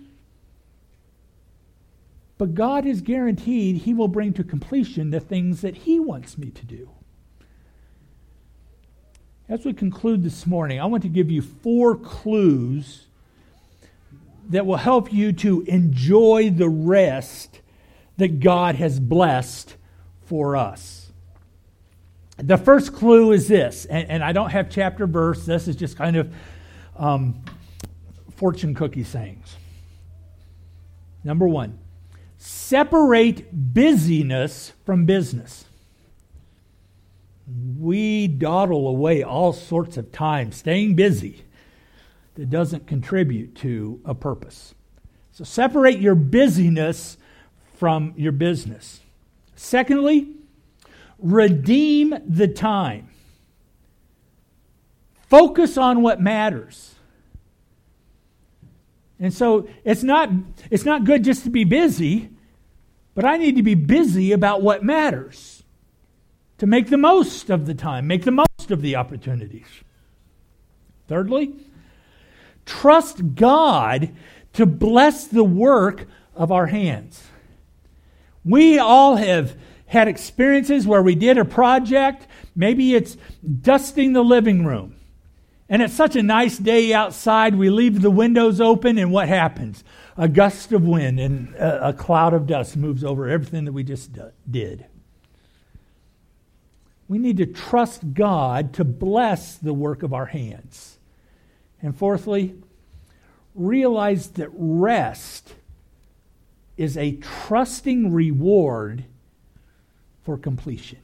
But 2.38 2.54
God 2.54 2.86
is 2.86 3.00
guaranteed 3.00 3.78
He 3.78 3.92
will 3.92 4.06
bring 4.06 4.32
to 4.34 4.44
completion 4.44 5.10
the 5.10 5.18
things 5.18 5.62
that 5.62 5.78
He 5.78 5.98
wants 5.98 6.38
me 6.38 6.50
to 6.50 6.64
do. 6.64 6.88
As 9.48 9.64
we 9.64 9.72
conclude 9.72 10.22
this 10.22 10.46
morning, 10.46 10.78
I 10.78 10.84
want 10.86 11.02
to 11.02 11.08
give 11.08 11.28
you 11.28 11.42
four 11.42 11.96
clues 11.96 13.06
that 14.48 14.64
will 14.64 14.76
help 14.76 15.12
you 15.12 15.32
to 15.32 15.62
enjoy 15.62 16.50
the 16.50 16.68
rest 16.68 17.57
that 18.18 18.40
God 18.40 18.74
has 18.74 19.00
blessed 19.00 19.76
for 20.26 20.56
us. 20.56 21.10
The 22.36 22.58
first 22.58 22.92
clue 22.92 23.32
is 23.32 23.48
this, 23.48 23.84
and, 23.86 24.08
and 24.10 24.24
I 24.24 24.32
don't 24.32 24.50
have 24.50 24.70
chapter 24.70 25.06
verse, 25.06 25.44
this 25.44 25.66
is 25.66 25.74
just 25.74 25.96
kind 25.96 26.16
of 26.16 26.32
um, 26.96 27.42
fortune 28.36 28.74
cookie 28.74 29.04
sayings. 29.04 29.56
Number 31.24 31.48
one, 31.48 31.78
separate 32.36 33.48
busyness 33.52 34.72
from 34.84 35.04
business. 35.04 35.64
We 37.78 38.28
dawdle 38.28 38.86
away 38.88 39.22
all 39.22 39.52
sorts 39.52 39.96
of 39.96 40.12
time 40.12 40.52
staying 40.52 40.94
busy 40.94 41.44
that 42.34 42.50
doesn't 42.50 42.86
contribute 42.86 43.56
to 43.56 44.00
a 44.04 44.14
purpose. 44.14 44.74
So 45.32 45.44
separate 45.44 45.98
your 45.98 46.14
busyness 46.14 47.16
from 47.78 48.12
your 48.16 48.32
business. 48.32 49.00
Secondly, 49.54 50.28
redeem 51.18 52.14
the 52.26 52.48
time. 52.48 53.08
Focus 55.28 55.78
on 55.78 56.02
what 56.02 56.20
matters. 56.20 56.96
And 59.20 59.32
so 59.32 59.68
it's 59.84 60.02
not, 60.02 60.30
it's 60.70 60.84
not 60.84 61.04
good 61.04 61.22
just 61.22 61.44
to 61.44 61.50
be 61.50 61.64
busy, 61.64 62.30
but 63.14 63.24
I 63.24 63.36
need 63.36 63.56
to 63.56 63.62
be 63.62 63.74
busy 63.74 64.32
about 64.32 64.62
what 64.62 64.82
matters 64.82 65.62
to 66.58 66.66
make 66.66 66.88
the 66.88 66.98
most 66.98 67.50
of 67.50 67.66
the 67.66 67.74
time, 67.74 68.06
make 68.06 68.24
the 68.24 68.32
most 68.32 68.70
of 68.70 68.80
the 68.80 68.96
opportunities. 68.96 69.66
Thirdly, 71.06 71.54
trust 72.66 73.34
God 73.34 74.14
to 74.52 74.66
bless 74.66 75.26
the 75.26 75.44
work 75.44 76.06
of 76.34 76.50
our 76.52 76.66
hands. 76.66 77.22
We 78.48 78.78
all 78.78 79.16
have 79.16 79.54
had 79.86 80.08
experiences 80.08 80.86
where 80.86 81.02
we 81.02 81.14
did 81.14 81.36
a 81.36 81.44
project. 81.44 82.26
Maybe 82.56 82.94
it's 82.94 83.18
dusting 83.60 84.14
the 84.14 84.24
living 84.24 84.64
room. 84.64 84.96
And 85.68 85.82
it's 85.82 85.92
such 85.92 86.16
a 86.16 86.22
nice 86.22 86.56
day 86.56 86.94
outside. 86.94 87.54
We 87.54 87.68
leave 87.68 88.00
the 88.00 88.10
windows 88.10 88.58
open, 88.58 88.96
and 88.96 89.12
what 89.12 89.28
happens? 89.28 89.84
A 90.16 90.28
gust 90.28 90.72
of 90.72 90.82
wind 90.82 91.20
and 91.20 91.54
a, 91.56 91.92
cloud 91.92 92.32
of 92.32 92.46
dust 92.46 92.74
moves 92.74 93.04
over 93.04 93.28
everything 93.28 93.66
that 93.66 93.72
we 93.72 93.84
just 93.84 94.10
did. 94.50 94.86
We 97.06 97.18
need 97.18 97.36
to 97.36 97.46
trust 97.46 98.14
God 98.14 98.72
to 98.74 98.84
bless 98.84 99.56
the 99.56 99.74
work 99.74 100.02
of 100.02 100.14
our 100.14 100.26
hands. 100.26 100.98
And 101.82 101.94
fourthly, 101.94 102.54
realize 103.54 104.28
that 104.32 104.48
rest 104.54 105.52
is 106.78 106.96
a 106.96 107.12
trusting 107.16 108.12
reward 108.12 109.04
for 110.22 110.38
completion. 110.38 111.00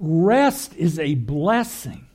Rest 0.00 0.74
is 0.74 0.98
a 0.98 1.14
blessing 1.14 2.06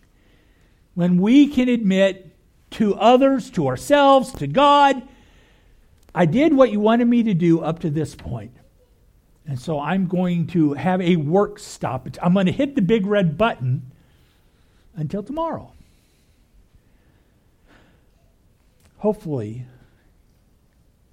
when 0.96 1.22
we 1.22 1.48
can 1.48 1.70
admit 1.70 2.36
to 2.72 2.96
others, 2.96 3.52
to 3.52 3.68
ourselves, 3.68 4.32
to 4.34 4.48
God, 4.48 5.02
I 6.16 6.26
did 6.26 6.56
what 6.56 6.72
you 6.72 6.80
wanted 6.80 7.08
me 7.08 7.22
to 7.22 7.36
do 7.36 7.62
up 7.62 7.80
to 7.82 7.92
this 7.92 8.16
point. 8.16 8.58
And 9.46 9.60
so 9.60 9.80
I'm 9.80 10.08
going 10.08 10.48
to 10.48 10.74
have 10.74 11.00
a 11.00 11.16
work 11.16 11.60
stoppage. 11.60 12.18
I'm 12.22 12.34
going 12.34 12.48
to 12.48 12.52
hit 12.52 12.74
the 12.74 12.82
big 12.82 13.06
red 13.06 13.38
button 13.38 13.92
until 14.96 15.22
tomorrow. 15.22 15.72
Hopefully, 18.98 19.68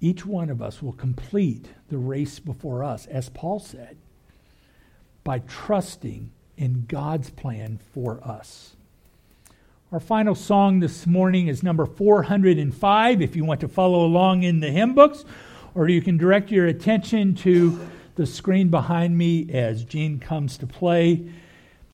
each 0.05 0.23
one 0.23 0.51
of 0.51 0.61
us 0.61 0.83
will 0.83 0.93
complete 0.93 1.65
the 1.89 1.97
race 1.97 2.37
before 2.37 2.83
us, 2.83 3.07
as 3.07 3.29
Paul 3.29 3.59
said, 3.59 3.97
by 5.23 5.39
trusting 5.39 6.29
in 6.57 6.85
God's 6.87 7.31
plan 7.31 7.79
for 7.91 8.23
us. 8.23 8.75
Our 9.91 9.99
final 9.99 10.35
song 10.35 10.79
this 10.79 11.07
morning 11.07 11.47
is 11.47 11.63
number 11.63 11.87
405 11.87 13.19
if 13.19 13.35
you 13.35 13.45
want 13.45 13.61
to 13.61 13.67
follow 13.67 14.05
along 14.05 14.43
in 14.43 14.59
the 14.59 14.69
hymn 14.69 14.93
books, 14.93 15.25
or 15.73 15.89
you 15.89 16.03
can 16.03 16.17
direct 16.17 16.51
your 16.51 16.67
attention 16.67 17.33
to 17.37 17.79
the 18.13 18.27
screen 18.27 18.69
behind 18.69 19.17
me 19.17 19.49
as 19.51 19.83
Gene 19.83 20.19
comes 20.19 20.55
to 20.59 20.67
play. 20.67 21.25